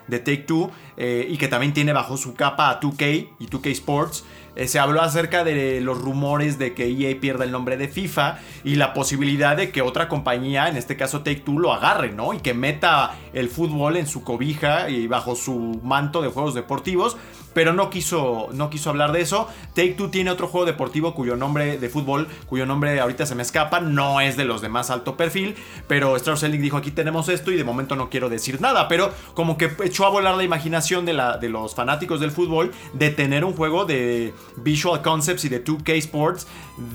[0.08, 3.70] de, Take Two, eh, y que también tiene bajo su capa a 2K y 2K
[3.72, 4.24] Sports.
[4.60, 8.40] Eh, se habló acerca de los rumores de que EA pierda el nombre de FIFA
[8.62, 12.34] y la posibilidad de que otra compañía, en este caso Take Two, lo agarre, ¿no?
[12.34, 17.16] Y que meta el fútbol en su cobija y bajo su manto de juegos deportivos
[17.54, 19.48] pero no quiso, no quiso hablar de eso.
[19.74, 23.42] Take Two tiene otro juego deportivo cuyo nombre de fútbol, cuyo nombre ahorita se me
[23.42, 25.54] escapa, no es de los de más alto perfil,
[25.86, 29.12] pero Strauss Zelnick dijo aquí tenemos esto y de momento no quiero decir nada, pero
[29.34, 33.10] como que echó a volar la imaginación de, la, de los fanáticos del fútbol de
[33.10, 36.46] tener un juego de Visual Concepts y de 2K Sports,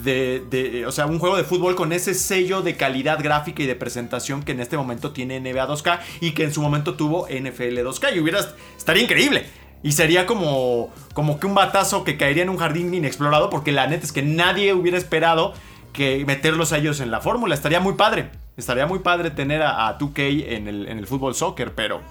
[0.03, 3.75] de, o sea, un juego de fútbol con ese sello de calidad gráfica y de
[3.75, 7.79] presentación que en este momento tiene NBA 2K y que en su momento tuvo NFL
[7.79, 8.39] 2K y hubiera,
[8.77, 9.45] estaría increíble.
[9.85, 13.85] Y sería como, como que un batazo que caería en un jardín inexplorado, porque la
[13.85, 15.53] neta es que nadie hubiera esperado
[15.93, 17.53] que meterlos a ellos en la fórmula.
[17.53, 18.31] Estaría muy padre.
[18.57, 22.01] Estaría muy padre tener a, 2K en el, en el fútbol soccer, pero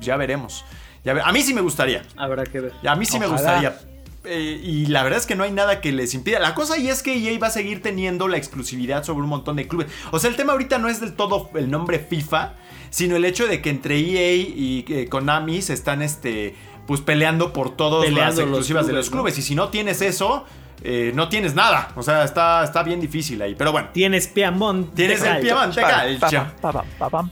[0.00, 0.64] ya veremos.
[1.04, 2.02] Ya a mí sí me gustaría.
[2.16, 2.72] Habrá que ver.
[2.84, 3.78] A mí sí me gustaría.
[4.24, 6.40] Eh, y la verdad es que no hay nada que les impida.
[6.40, 9.54] La cosa y es que EA va a seguir teniendo la exclusividad sobre un montón
[9.54, 9.86] de clubes.
[10.10, 12.54] O sea, el tema ahorita no es del todo el nombre FIFA,
[12.90, 16.56] sino el hecho de que entre EA y eh, Konami se están este
[16.86, 19.38] pues peleando por todas las exclusivas de los clubes.
[19.38, 20.44] Y si no tienes eso,
[20.84, 21.92] eh, no tienes nada.
[21.94, 23.54] O sea, está, está bien difícil ahí.
[23.54, 23.88] Pero bueno.
[23.92, 24.94] Tienes Piamont.
[24.94, 25.76] Tienes el Piamont.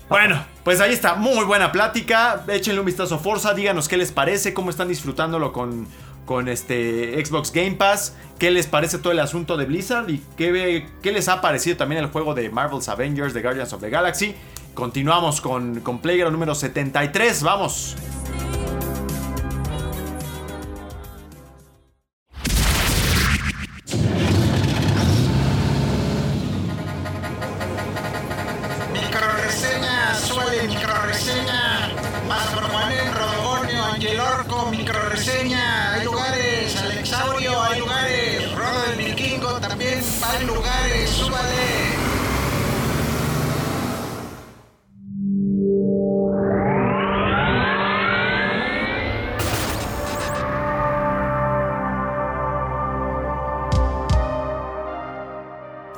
[0.09, 1.15] Bueno, pues ahí está.
[1.15, 2.45] Muy buena plática.
[2.49, 3.53] Échenle un vistazo a Forza.
[3.55, 4.55] Díganos qué les parece.
[4.55, 5.89] Cómo están disfrutándolo con,
[6.27, 8.17] con este Xbox Game Pass.
[8.39, 10.09] ¿Qué les parece todo el asunto de Blizzard?
[10.09, 13.81] Y qué, qué les ha parecido también el juego de Marvel's Avengers, The Guardians of
[13.81, 14.35] the Galaxy.
[14.75, 17.43] Continuamos con, con Playground número 73.
[17.43, 17.97] Vamos.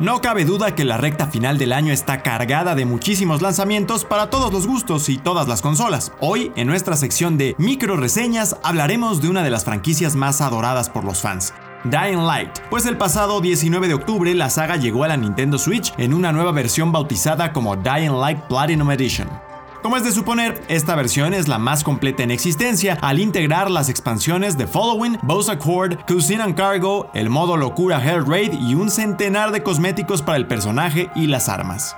[0.02, 4.30] No cabe duda que la recta final del año está cargada de muchísimos lanzamientos para
[4.30, 6.10] todos los gustos y todas las consolas.
[6.18, 10.90] Hoy, en nuestra sección de micro reseñas, hablaremos de una de las franquicias más adoradas
[10.90, 11.54] por los fans.
[11.84, 15.94] Dying Light, pues el pasado 19 de octubre la saga llegó a la Nintendo Switch
[15.98, 19.51] en una nueva versión bautizada como Dying Light Platinum Edition.
[19.82, 23.88] Como es de suponer, esta versión es la más completa en existencia al integrar las
[23.88, 28.90] expansiones de Following, Boss Accord, Cuisine and Cargo, el modo locura Hell Raid y un
[28.90, 31.96] centenar de cosméticos para el personaje y las armas.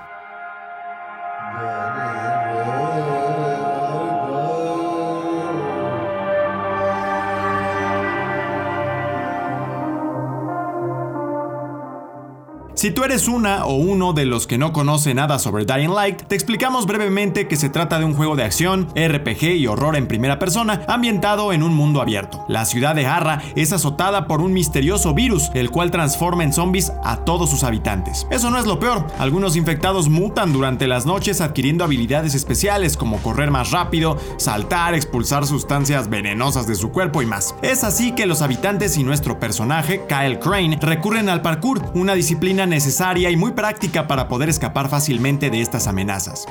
[12.85, 16.25] Si tú eres una o uno de los que no conoce nada sobre Dying Light,
[16.25, 20.07] te explicamos brevemente que se trata de un juego de acción, RPG y horror en
[20.07, 22.45] primera persona ambientado en un mundo abierto.
[22.47, 26.93] La ciudad de Harra es azotada por un misterioso virus, el cual transforma en zombies
[27.03, 28.27] a todos sus habitantes.
[28.31, 33.17] Eso no es lo peor, algunos infectados mutan durante las noches adquiriendo habilidades especiales como
[33.23, 37.55] correr más rápido, saltar, expulsar sustancias venenosas de su cuerpo y más.
[37.63, 42.74] Es así que los habitantes y nuestro personaje, Kyle Crane, recurren al parkour, una disciplina
[42.75, 46.47] necesaria y muy práctica para poder escapar fácilmente de estas amenazas.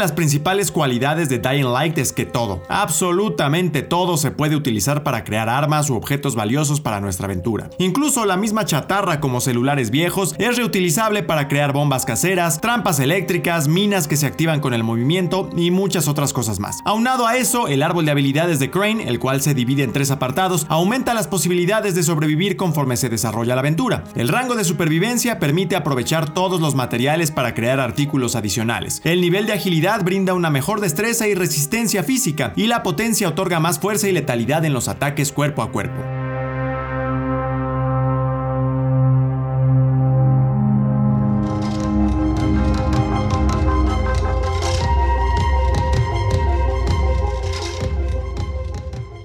[0.00, 5.24] Las principales cualidades de Dying Light es que todo, absolutamente todo se puede utilizar para
[5.24, 7.68] crear armas u objetos valiosos para nuestra aventura.
[7.78, 13.68] Incluso la misma chatarra como celulares viejos es reutilizable para crear bombas caseras, trampas eléctricas,
[13.68, 16.78] minas que se activan con el movimiento y muchas otras cosas más.
[16.86, 20.10] Aunado a eso, el árbol de habilidades de Crane, el cual se divide en tres
[20.10, 24.04] apartados, aumenta las posibilidades de sobrevivir conforme se desarrolla la aventura.
[24.14, 29.02] El rango de supervivencia permite aprovechar todos los materiales para crear artículos adicionales.
[29.04, 33.60] El nivel de agilidad brinda una mejor destreza y resistencia física, y la potencia otorga
[33.60, 36.19] más fuerza y letalidad en los ataques cuerpo a cuerpo.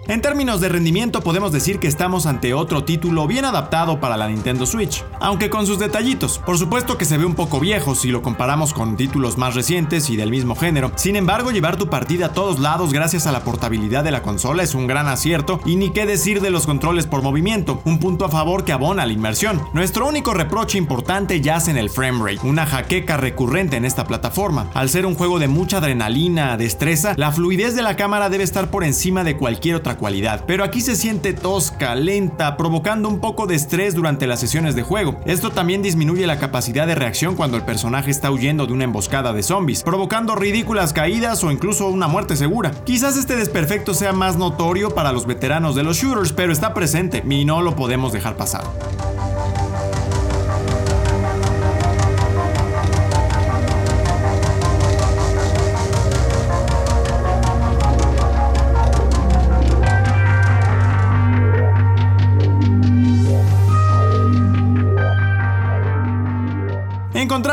[0.07, 4.27] En términos de rendimiento podemos decir que estamos ante otro título bien adaptado para la
[4.27, 6.37] Nintendo Switch, aunque con sus detallitos.
[6.45, 10.11] Por supuesto que se ve un poco viejo si lo comparamos con títulos más recientes
[10.11, 10.91] y del mismo género.
[10.95, 14.61] Sin embargo, llevar tu partida a todos lados gracias a la portabilidad de la consola
[14.61, 18.25] es un gran acierto y ni qué decir de los controles por movimiento, un punto
[18.25, 19.59] a favor que abona la inmersión.
[19.73, 24.69] Nuestro único reproche importante yace en el frame rate, una jaqueca recurrente en esta plataforma.
[24.75, 28.69] Al ser un juego de mucha adrenalina, destreza, la fluidez de la cámara debe estar
[28.69, 33.47] por encima de cualquier otra cualidad, pero aquí se siente tosca, lenta, provocando un poco
[33.47, 35.19] de estrés durante las sesiones de juego.
[35.25, 39.33] Esto también disminuye la capacidad de reacción cuando el personaje está huyendo de una emboscada
[39.33, 42.71] de zombies, provocando ridículas caídas o incluso una muerte segura.
[42.85, 47.23] Quizás este desperfecto sea más notorio para los veteranos de los shooters, pero está presente
[47.27, 48.63] y no lo podemos dejar pasar.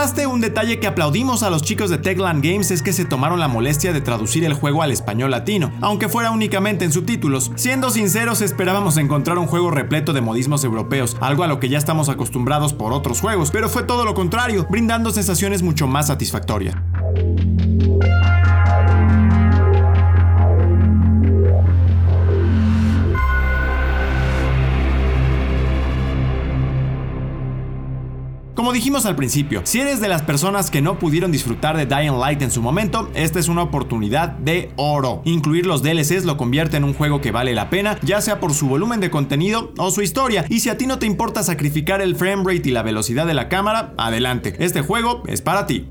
[0.02, 3.46] Un detalle que aplaudimos a los chicos de Techland Games es que se tomaron la
[3.46, 7.52] molestia de traducir el juego al español latino, aunque fuera únicamente en subtítulos.
[7.54, 11.78] Siendo sinceros, esperábamos encontrar un juego repleto de modismos europeos, algo a lo que ya
[11.78, 16.74] estamos acostumbrados por otros juegos, pero fue todo lo contrario, brindando sensaciones mucho más satisfactorias.
[28.72, 32.42] Dijimos al principio, si eres de las personas que no pudieron disfrutar de Dying Light
[32.42, 35.22] en su momento, esta es una oportunidad de oro.
[35.24, 38.54] Incluir los DLCs lo convierte en un juego que vale la pena, ya sea por
[38.54, 40.46] su volumen de contenido o su historia.
[40.48, 43.34] Y si a ti no te importa sacrificar el frame rate y la velocidad de
[43.34, 44.56] la cámara, adelante.
[44.58, 45.86] Este juego es para ti.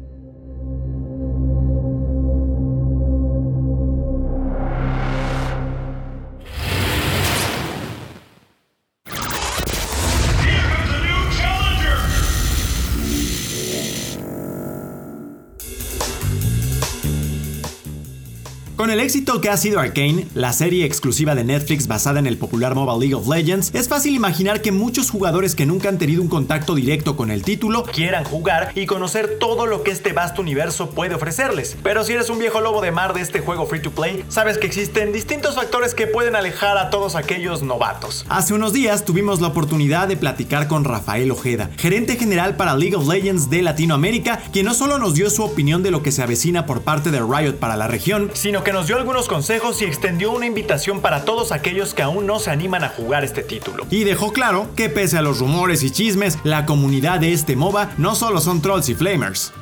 [18.91, 22.37] Con el éxito que ha sido Arcane, la serie exclusiva de Netflix basada en el
[22.37, 26.21] popular MOBA League of Legends, es fácil imaginar que muchos jugadores que nunca han tenido
[26.21, 30.41] un contacto directo con el título quieran jugar y conocer todo lo que este vasto
[30.41, 31.77] universo puede ofrecerles.
[31.81, 34.57] Pero si eres un viejo lobo de mar de este juego free to play, sabes
[34.57, 38.25] que existen distintos factores que pueden alejar a todos aquellos novatos.
[38.27, 42.97] Hace unos días tuvimos la oportunidad de platicar con Rafael Ojeda, gerente general para League
[42.97, 46.23] of Legends de Latinoamérica, quien no solo nos dio su opinión de lo que se
[46.23, 49.85] avecina por parte de Riot para la región, sino que nos dio algunos consejos y
[49.85, 53.85] extendió una invitación para todos aquellos que aún no se animan a jugar este título.
[53.89, 57.91] Y dejó claro que pese a los rumores y chismes, la comunidad de este MOBA
[57.97, 59.53] no solo son trolls y flamers.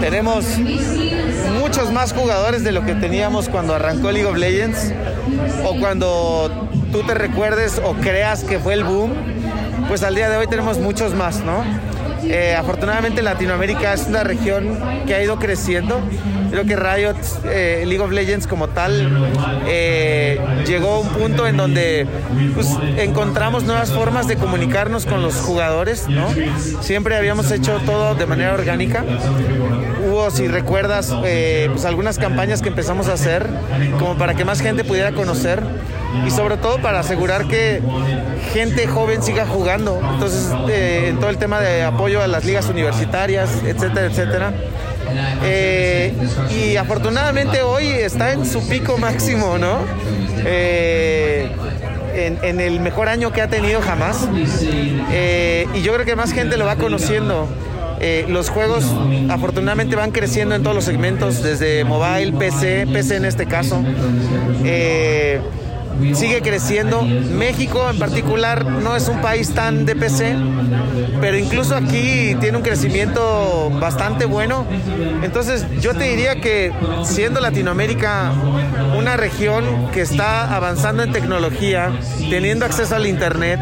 [0.00, 0.46] Tenemos
[1.60, 4.92] muchos más jugadores de lo que teníamos cuando arrancó League of Legends
[5.64, 9.12] o cuando tú te recuerdes o creas que fue el boom,
[9.88, 11.64] pues al día de hoy tenemos muchos más, ¿no?
[12.24, 16.00] Eh, afortunadamente Latinoamérica es una región que ha ido creciendo.
[16.50, 19.30] Creo que Riot, eh, League of Legends como tal,
[19.66, 22.06] eh, llegó a un punto en donde
[22.54, 26.26] pues, encontramos nuevas formas de comunicarnos con los jugadores, ¿no?
[26.80, 29.04] Siempre habíamos hecho todo de manera orgánica.
[30.06, 33.46] Hubo, si recuerdas, pues algunas campañas que empezamos a hacer
[33.98, 35.62] como para que más gente pudiera conocer
[36.26, 37.80] y sobre todo para asegurar que
[38.52, 40.00] gente joven siga jugando.
[40.14, 44.52] Entonces, en todo el tema de apoyo a las ligas universitarias, etcétera, etcétera.
[45.42, 46.12] Eh,
[46.50, 49.78] y afortunadamente hoy está en su pico máximo, ¿no?
[50.44, 51.50] Eh,
[52.14, 54.28] en, el mejor año que ha tenido jamás.
[55.12, 57.48] Eh, y yo creo que más gente lo va conociendo.
[58.28, 58.84] los juegos
[59.28, 63.82] afortunadamente van creciendo en todos los segmentos, desde mobile, PC, PC en este caso
[66.14, 67.02] sigue creciendo.
[67.02, 70.36] México en particular no es un país tan de PC,
[71.20, 74.66] pero incluso aquí tiene un crecimiento bastante bueno.
[75.22, 76.72] Entonces yo te diría que
[77.04, 78.32] siendo Latinoamérica
[78.96, 81.92] una región que está avanzando en tecnología,
[82.30, 83.60] teniendo acceso al Internet,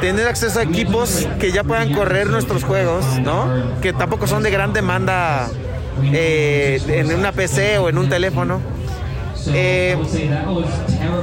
[0.00, 3.80] teniendo acceso a equipos que ya puedan correr nuestros juegos, ¿no?
[3.80, 5.48] Que tampoco son de gran demanda
[6.12, 8.60] eh, en una PC o en un teléfono
[9.48, 9.96] eh,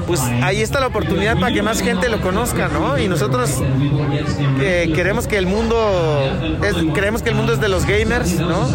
[0.05, 2.97] pues ahí está la oportunidad para que más gente lo conozca, ¿no?
[2.97, 3.61] Y nosotros
[4.59, 5.75] eh, queremos que el mundo,
[6.93, 8.67] creemos que el mundo es de los gamers, ¿no?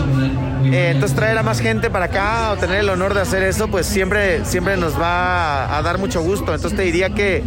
[0.65, 3.69] Eh, entonces traer a más gente para acá o tener el honor de hacer eso,
[3.69, 6.55] pues siempre, siempre nos va a dar mucho gusto.
[6.55, 7.43] Entonces te diría que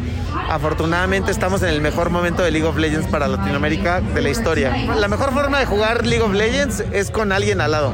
[0.49, 4.75] afortunadamente estamos en el mejor momento de League of Legends para Latinoamérica de la historia.
[4.95, 7.93] La mejor forma de jugar League of Legends es con alguien al lado.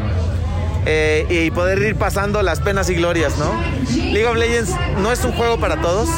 [0.86, 3.54] Eh, y poder ir pasando las penas y glorias, ¿no?
[3.96, 6.10] League of Legends no es un juego para todos,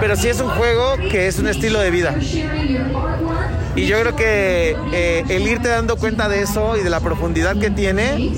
[0.00, 2.14] pero sí es un juego que es un estilo de vida.
[3.76, 7.56] Y yo creo que eh, el irte dando cuenta de eso y de la profundidad
[7.56, 8.32] que tiene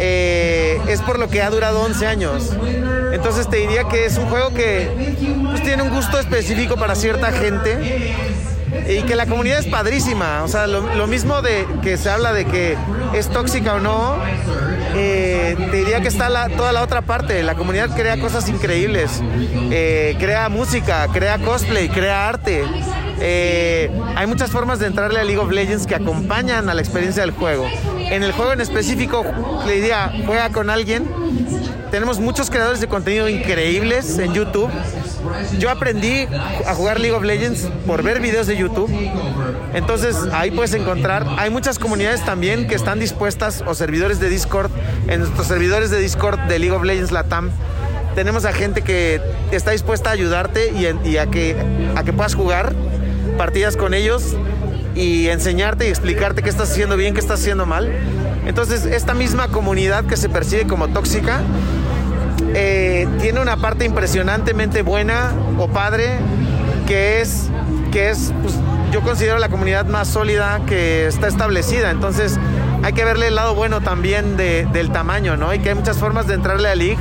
[0.00, 2.50] eh, es por lo que ha durado 11 años.
[3.12, 5.14] Entonces te diría que es un juego que
[5.50, 8.16] pues, tiene un gusto específico para cierta gente
[8.88, 10.42] y que la comunidad es padrísima.
[10.42, 12.76] O sea, lo, mismo de que se habla de que
[13.14, 14.16] es tóxica o no,
[15.02, 17.42] eh, te diría que está toda la otra parte.
[17.42, 19.22] La comunidad crea cosas increíbles,
[19.70, 22.64] eh, crea música, crea cosplay, crea arte.
[23.18, 27.22] Eh, hay muchas formas de entrarle a League of Legends que acompañan a la experiencia
[27.22, 27.66] del juego.
[27.98, 29.24] En el juego en específico,
[29.66, 31.08] le diría, juega con alguien.
[31.90, 34.70] Tenemos muchos creadores de contenido increíbles en YouTube
[35.58, 36.26] yo aprendí
[36.66, 38.90] a jugar League of Legends por ver videos de YouTube.
[39.74, 44.70] Entonces ahí puedes encontrar, hay muchas comunidades también que están dispuestas o servidores de Discord,
[45.08, 47.50] en nuestros servidores de Discord de League of Legends Latam.
[48.14, 49.20] Tenemos a gente que
[49.52, 51.56] está dispuesta a ayudarte y, a, que,
[51.94, 52.74] a que puedas jugar
[53.38, 54.36] partidas con ellos
[54.94, 57.90] y enseñarte y explicarte qué estás haciendo bien, qué estás haciendo mal.
[58.46, 61.40] Entonces, esta misma comunidad que se percibe como tóxica
[62.54, 66.18] eh, tiene una parte impresionantemente buena o padre,
[66.86, 67.48] que es,
[67.92, 68.54] que es pues,
[68.90, 71.90] yo considero la comunidad más sólida que está establecida.
[71.90, 72.38] Entonces
[72.82, 75.54] hay que verle el lado bueno también del tamaño, ¿no?
[75.54, 76.98] Y que hay muchas formas de entrarle a League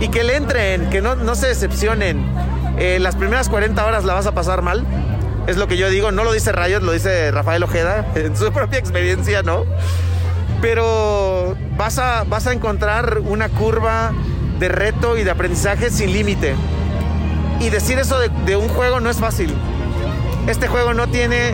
[0.00, 2.24] y que le entren, que no, no se decepcionen.
[2.78, 4.84] Eh, las primeras 40 horas la vas a pasar mal.
[5.46, 8.52] Es lo que yo digo, no lo dice Riot, lo dice Rafael Ojeda, en su
[8.52, 9.64] propia experiencia, ¿no?
[10.60, 14.12] Pero vas a, vas a encontrar una curva
[14.62, 16.54] de reto y de aprendizaje sin límite.
[17.58, 19.52] Y decir eso de, un juego no es fácil.
[20.46, 21.52] Este juego no tiene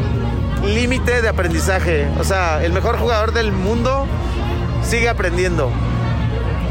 [0.62, 2.06] límite de aprendizaje.
[2.20, 4.06] O sea, el mejor jugador del mundo
[4.86, 5.70] sigue aprendiendo.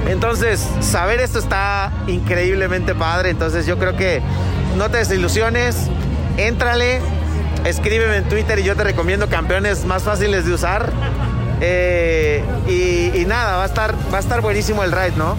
[0.08, 3.32] Entonces, saber esto está increíblemente padre.
[3.32, 4.22] Entonces, yo creo que
[4.78, 5.88] no te desilusiones,
[6.38, 7.02] éntrale,
[7.66, 10.92] escríbeme en Twitter y yo te recomiendo campeones más fáciles de usar.
[11.62, 15.36] Eh, y, y, nada, va a estar, va a estar buenísimo el ride, ¿no?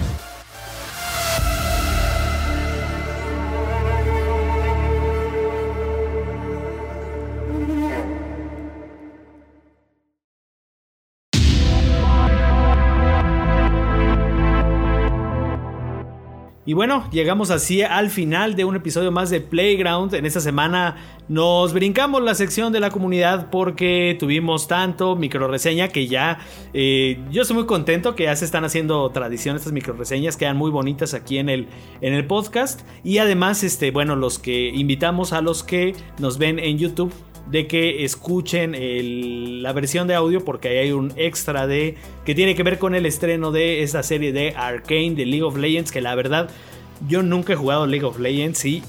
[16.69, 20.13] Y bueno, llegamos así al final de un episodio más de Playground.
[20.13, 20.97] En esta semana
[21.27, 26.37] nos brincamos la sección de la comunidad porque tuvimos tanto micro reseña que ya
[26.75, 30.57] eh, yo estoy muy contento que ya se están haciendo tradición estas micro reseñas, quedan
[30.57, 31.69] muy bonitas aquí en el,
[32.01, 32.81] en el podcast.
[33.03, 37.11] Y además, este, bueno, los que invitamos a los que nos ven en YouTube
[37.49, 38.75] de que escuchen
[39.63, 41.95] la versión de audio porque ahí hay un extra de
[42.25, 45.57] que tiene que ver con el estreno de esta serie de Arcane de League of
[45.57, 46.49] Legends que la verdad
[47.07, 48.83] yo nunca he jugado League of Legends y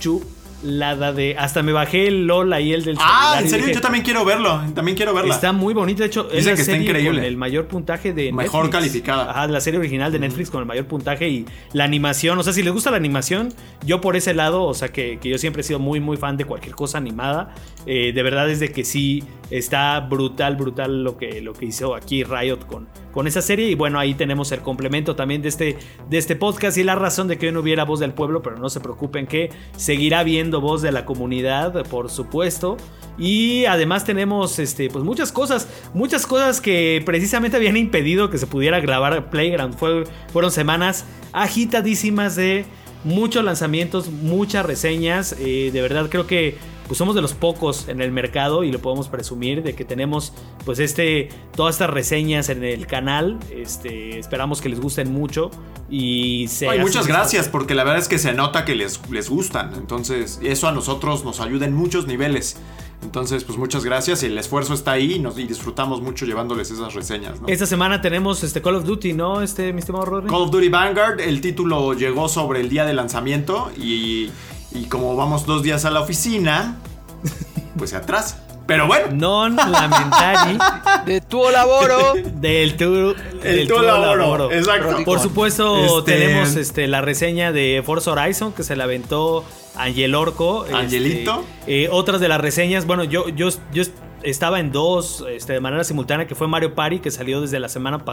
[0.00, 1.36] chulada de.
[1.38, 4.24] Hasta me bajé el LOL ahí, el del Ah, en serio, dije, yo también quiero
[4.24, 4.62] verlo.
[4.74, 5.34] También quiero verla.
[5.34, 7.18] Está muy bonito, de hecho, es la que está serie increíble.
[7.20, 8.72] con el mayor puntaje de Mejor Netflix.
[8.72, 9.30] calificada.
[9.30, 12.52] Ajá, la serie original de Netflix con el mayor puntaje y la animación, o sea,
[12.52, 13.52] si les gusta la animación,
[13.84, 16.36] yo por ese lado, o sea, que, que yo siempre he sido muy, muy fan
[16.36, 17.54] de cualquier cosa animada,
[17.86, 21.94] eh, de verdad es de que sí está brutal, brutal lo que, lo que hizo
[21.94, 25.76] aquí Riot con, con esa serie y bueno, ahí tenemos el complemento también de este,
[26.08, 28.58] de este podcast y la razón de que hoy no hubiera voz del pueblo, pero
[28.58, 32.76] no se preocupen que seguirá viendo voz de la comunidad, por supuesto.
[33.16, 38.46] Y además tenemos este, pues muchas cosas, muchas cosas que precisamente habían impedido que se
[38.48, 39.76] pudiera grabar Playground.
[39.76, 42.64] Fue- fueron semanas agitadísimas de
[43.04, 45.36] muchos lanzamientos, muchas reseñas.
[45.38, 46.56] eh, de verdad creo que
[46.86, 50.32] pues somos de los pocos en el mercado y lo podemos presumir de que tenemos
[50.64, 53.38] pues este todas estas reseñas en el canal.
[53.54, 55.50] Este, esperamos que les gusten mucho
[55.90, 59.28] y se Ay, muchas gracias, porque la verdad es que se nota que les, les
[59.28, 59.74] gustan.
[59.74, 62.56] Entonces, eso a nosotros nos ayuda en muchos niveles.
[63.02, 66.70] Entonces, pues muchas gracias y el esfuerzo está ahí y, nos, y disfrutamos mucho llevándoles
[66.70, 67.40] esas reseñas.
[67.40, 67.48] ¿no?
[67.48, 69.42] Esta semana tenemos este Call of Duty, ¿no?
[69.42, 70.28] Este, mi estimado Rodri.
[70.30, 74.30] Call of Duty Vanguard, el título llegó sobre el día de lanzamiento y,
[74.74, 76.76] y como vamos dos días a la oficina,
[77.78, 78.40] pues se atrasa.
[78.66, 80.56] Pero bueno, Non lamentari
[81.04, 82.14] De tu laboro.
[82.40, 83.14] del tour.
[83.42, 85.04] el tuo laboro, exacto.
[85.04, 89.44] Por supuesto, Este- tenemos este, la reseña de Forza Horizon que se la aventó
[89.76, 90.64] Angel Orco.
[90.64, 91.44] este, Angelito.
[91.66, 93.82] eh, otras de las reseñas, bueno, yo, yo, yo
[94.24, 97.68] estaba en dos este, de manera simultánea, que fue Mario Party, que salió desde la
[97.68, 98.04] semana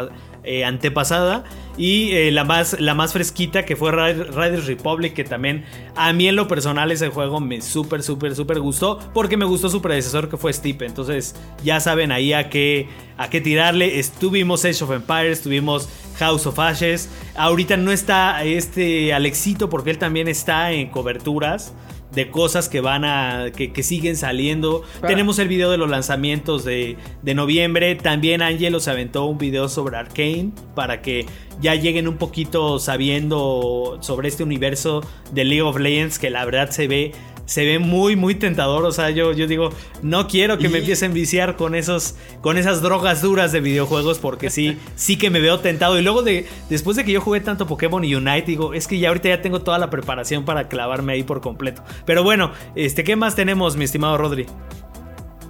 [0.44, 1.44] eh, antepasada,
[1.78, 5.66] y eh, la, más, la más fresquita, que fue Ri- Riders Republic, que también
[5.96, 9.70] a mí en lo personal ese juego me súper, súper, súper gustó, porque me gustó
[9.70, 14.00] su predecesor que fue Steep, entonces ya saben ahí a qué, a qué tirarle.
[14.00, 15.90] Estuvimos Age of Empires, tuvimos
[16.20, 21.74] House of Ashes, ahorita no está este Alexito, porque él también está en coberturas
[22.14, 23.52] de cosas que van a.
[23.56, 24.84] que, que siguen saliendo.
[25.06, 27.96] Tenemos el video de los lanzamientos de, de noviembre.
[27.96, 30.52] También Angelo se aventó un video sobre Arkane.
[30.76, 31.26] Para que
[31.62, 35.02] ya lleguen un poquito sabiendo sobre este universo
[35.32, 36.20] de League of Legends.
[36.20, 37.12] Que la verdad se ve.
[37.46, 38.86] Se ve muy, muy tentador.
[38.86, 42.16] O sea, yo, yo digo, no quiero que me Y- empiecen a viciar con esos.
[42.42, 44.20] con esas drogas duras de videojuegos.
[44.20, 46.00] Porque sí, sí que me veo tentado.
[46.00, 46.48] Y luego de.
[46.70, 49.62] Después de que yo jugué tanto Pokémon Unite, digo, es que ya ahorita ya tengo
[49.62, 51.84] toda la preparación para clavarme ahí por completo.
[52.06, 54.46] Pero bueno, este, ¿qué más tenemos, mi estimado Rodri?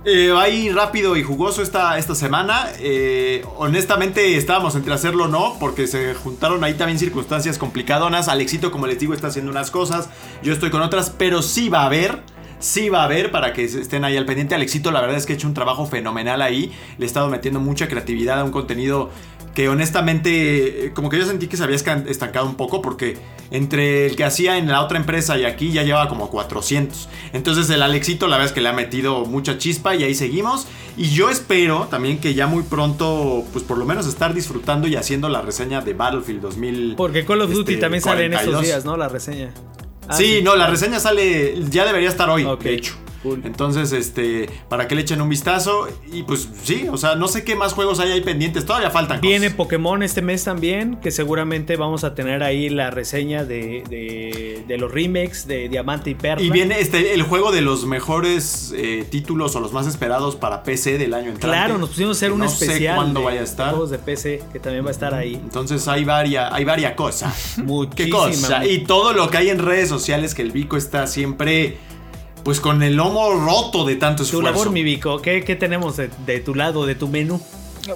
[0.04, 2.70] Eh, ahí rápido y jugoso esta, esta semana.
[2.80, 8.28] Eh, honestamente estábamos entre hacerlo o no, porque se juntaron ahí también circunstancias complicadonas.
[8.28, 10.10] Alexito, como les digo, está haciendo unas cosas,
[10.42, 12.20] yo estoy con otras, pero sí va a haber.
[12.60, 14.54] Sí va a haber para que estén ahí al pendiente.
[14.54, 16.72] Alexito, la verdad es que ha hecho un trabajo fenomenal ahí.
[17.00, 19.10] Le he estado metiendo mucha creatividad a un contenido
[19.54, 23.18] que honestamente, eh, como que yo sentí que se había estancado un poco porque
[23.52, 27.10] entre el que hacía en la otra empresa y aquí ya lleva como 400.
[27.34, 30.68] Entonces el Alexito la verdad es que le ha metido mucha chispa y ahí seguimos.
[30.98, 34.96] Y yo espero también que ya muy pronto, pues por lo menos estar disfrutando y
[34.96, 36.96] haciendo la reseña de Battlefield 2000.
[36.96, 38.66] Porque Call of Duty este, también sale en estos 42.
[38.66, 38.98] días, ¿no?
[38.98, 39.54] La reseña.
[40.08, 42.96] Ah, sí, no, la reseña sale, ya debería estar hoy, de hecho.
[43.24, 43.42] Cool.
[43.46, 45.88] Entonces, este, para que le echen un vistazo.
[46.12, 49.22] Y pues sí, o sea, no sé qué más juegos hay ahí pendientes, todavía faltan
[49.22, 49.58] Viene cosas.
[49.58, 54.78] Pokémon este mes también, que seguramente vamos a tener ahí la reseña de, de- de
[54.78, 56.44] los remakes de Diamante y Perla.
[56.46, 60.64] Y viene este, el juego de los mejores eh, títulos o los más esperados para
[60.64, 61.48] PC del año entrante.
[61.48, 63.70] Claro, nos pusimos a hacer un no especial sé cuándo de, vaya a estar.
[63.72, 65.36] juegos de PC, que también va a estar ahí.
[65.36, 66.64] Entonces hay varias, hay
[66.96, 67.54] cosas.
[67.56, 68.12] ¿Qué Muchísima.
[68.48, 68.66] cosa?
[68.66, 71.78] Y todo lo que hay en redes sociales que el Vico está siempre
[72.44, 74.52] pues con el lomo roto de tanto Tu esfuerzo.
[74.52, 77.42] labor, mi Vico, ¿qué, qué tenemos de, de tu lado, de tu menú?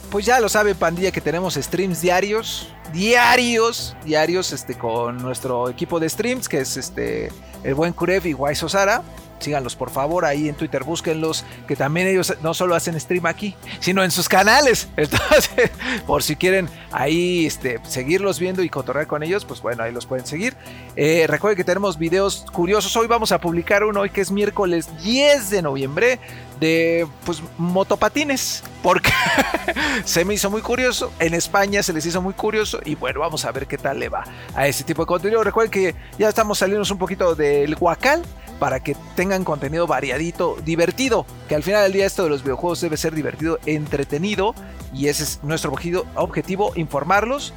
[0.10, 2.70] Pues ya lo sabe, pandilla, que tenemos streams diarios.
[2.92, 7.32] Diarios, diarios, este, con nuestro equipo de streams, que es este
[7.64, 9.04] el buen Kurev y Guay Sosara.
[9.40, 13.54] Síganlos por favor ahí en Twitter, búsquenlos, que también ellos no solo hacen stream aquí,
[13.80, 14.88] sino en sus canales.
[14.98, 15.72] Entonces,
[16.08, 20.06] por si quieren ahí este, seguirlos viendo y cotorrear con ellos, pues bueno, ahí los
[20.06, 20.56] pueden seguir.
[20.96, 22.96] Eh, recuerden que tenemos videos curiosos.
[22.96, 26.20] Hoy vamos a publicar uno, hoy que es miércoles 10 de noviembre,
[26.60, 29.10] de pues motopatines, porque
[30.06, 31.12] se me hizo muy curioso.
[31.18, 34.10] En España se les hizo muy curioso y bueno, vamos a ver qué tal le
[34.10, 35.44] va a este tipo de contenido.
[35.44, 38.22] Recuerden que ya estamos saliendo un poquito del guacal
[38.60, 42.80] para que tengan contenido variadito, divertido, que al final del día esto de los videojuegos
[42.80, 44.54] debe ser divertido, entretenido
[44.94, 47.54] y ese es nuestro objetivo, objetivo informarlos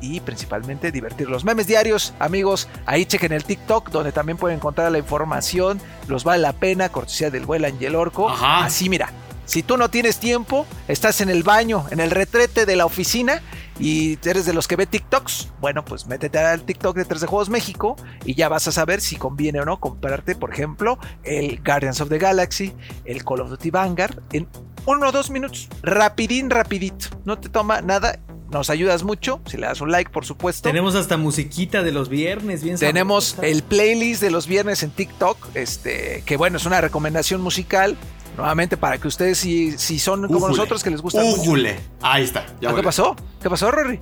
[0.00, 2.68] y principalmente divertir los memes diarios, amigos.
[2.86, 5.80] Ahí chequen el TikTok donde también pueden encontrar la información.
[6.06, 8.30] Los vale la pena, cortesía del buen Angel Orco.
[8.30, 8.64] Ajá.
[8.66, 9.12] Así mira,
[9.50, 13.42] si tú no tienes tiempo, estás en el baño, en el retrete de la oficina
[13.80, 17.50] y eres de los que ve TikToks, bueno, pues métete al TikTok de 3D Juegos
[17.50, 22.00] México y ya vas a saber si conviene o no comprarte, por ejemplo, el Guardians
[22.00, 22.72] of the Galaxy,
[23.04, 24.46] el Call of Duty Vanguard en
[24.86, 27.06] uno o dos minutos, rapidín, rapidito.
[27.24, 28.20] No te toma nada
[28.52, 30.68] nos ayudas mucho, si le das un like, por supuesto.
[30.68, 35.54] Tenemos hasta musiquita de los viernes, bien Tenemos el playlist de los viernes en TikTok,
[35.54, 37.96] este, que bueno, es una recomendación musical.
[38.36, 41.40] Nuevamente, para que ustedes, si, si son como nosotros, que les gusta mucho.
[41.42, 41.78] Újule.
[42.00, 42.46] Ahí está.
[42.60, 43.14] ya Ah, ¿Qué pasó?
[43.42, 44.00] ¿Qué pasó, Rory?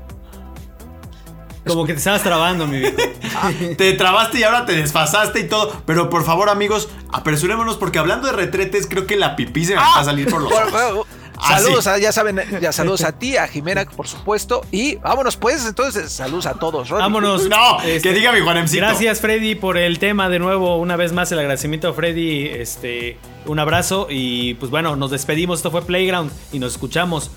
[1.67, 2.97] Como que te estabas trabando, mi viejo.
[3.77, 5.83] Te trabaste y ahora te desfasaste y todo.
[5.85, 9.81] Pero por favor, amigos, apresurémonos porque hablando de retretes, creo que la pipí se me
[9.81, 11.07] va a salir por los Bueno, ojos.
[11.41, 11.91] Ah, saludos, sí.
[11.91, 14.63] a, ya saben, ya saludos a ti, a Jimena, por supuesto.
[14.71, 16.91] Y vámonos, pues, entonces, saludos a todos.
[16.91, 17.49] Vámonos.
[17.49, 18.81] No, Este, que diga mi Juanemcito.
[18.85, 20.29] Gracias, Freddy, por el tema.
[20.29, 22.47] De nuevo, una vez más, el agradecimiento a Freddy.
[22.49, 24.07] Este, un abrazo.
[24.11, 25.59] Y pues bueno, nos despedimos.
[25.59, 27.31] Esto fue Playground y nos escuchamos.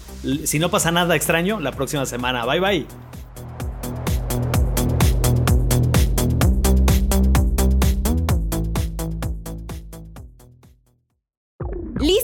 [0.46, 2.46] Si no pasa nada extraño, la próxima semana.
[2.46, 2.88] Bye bye.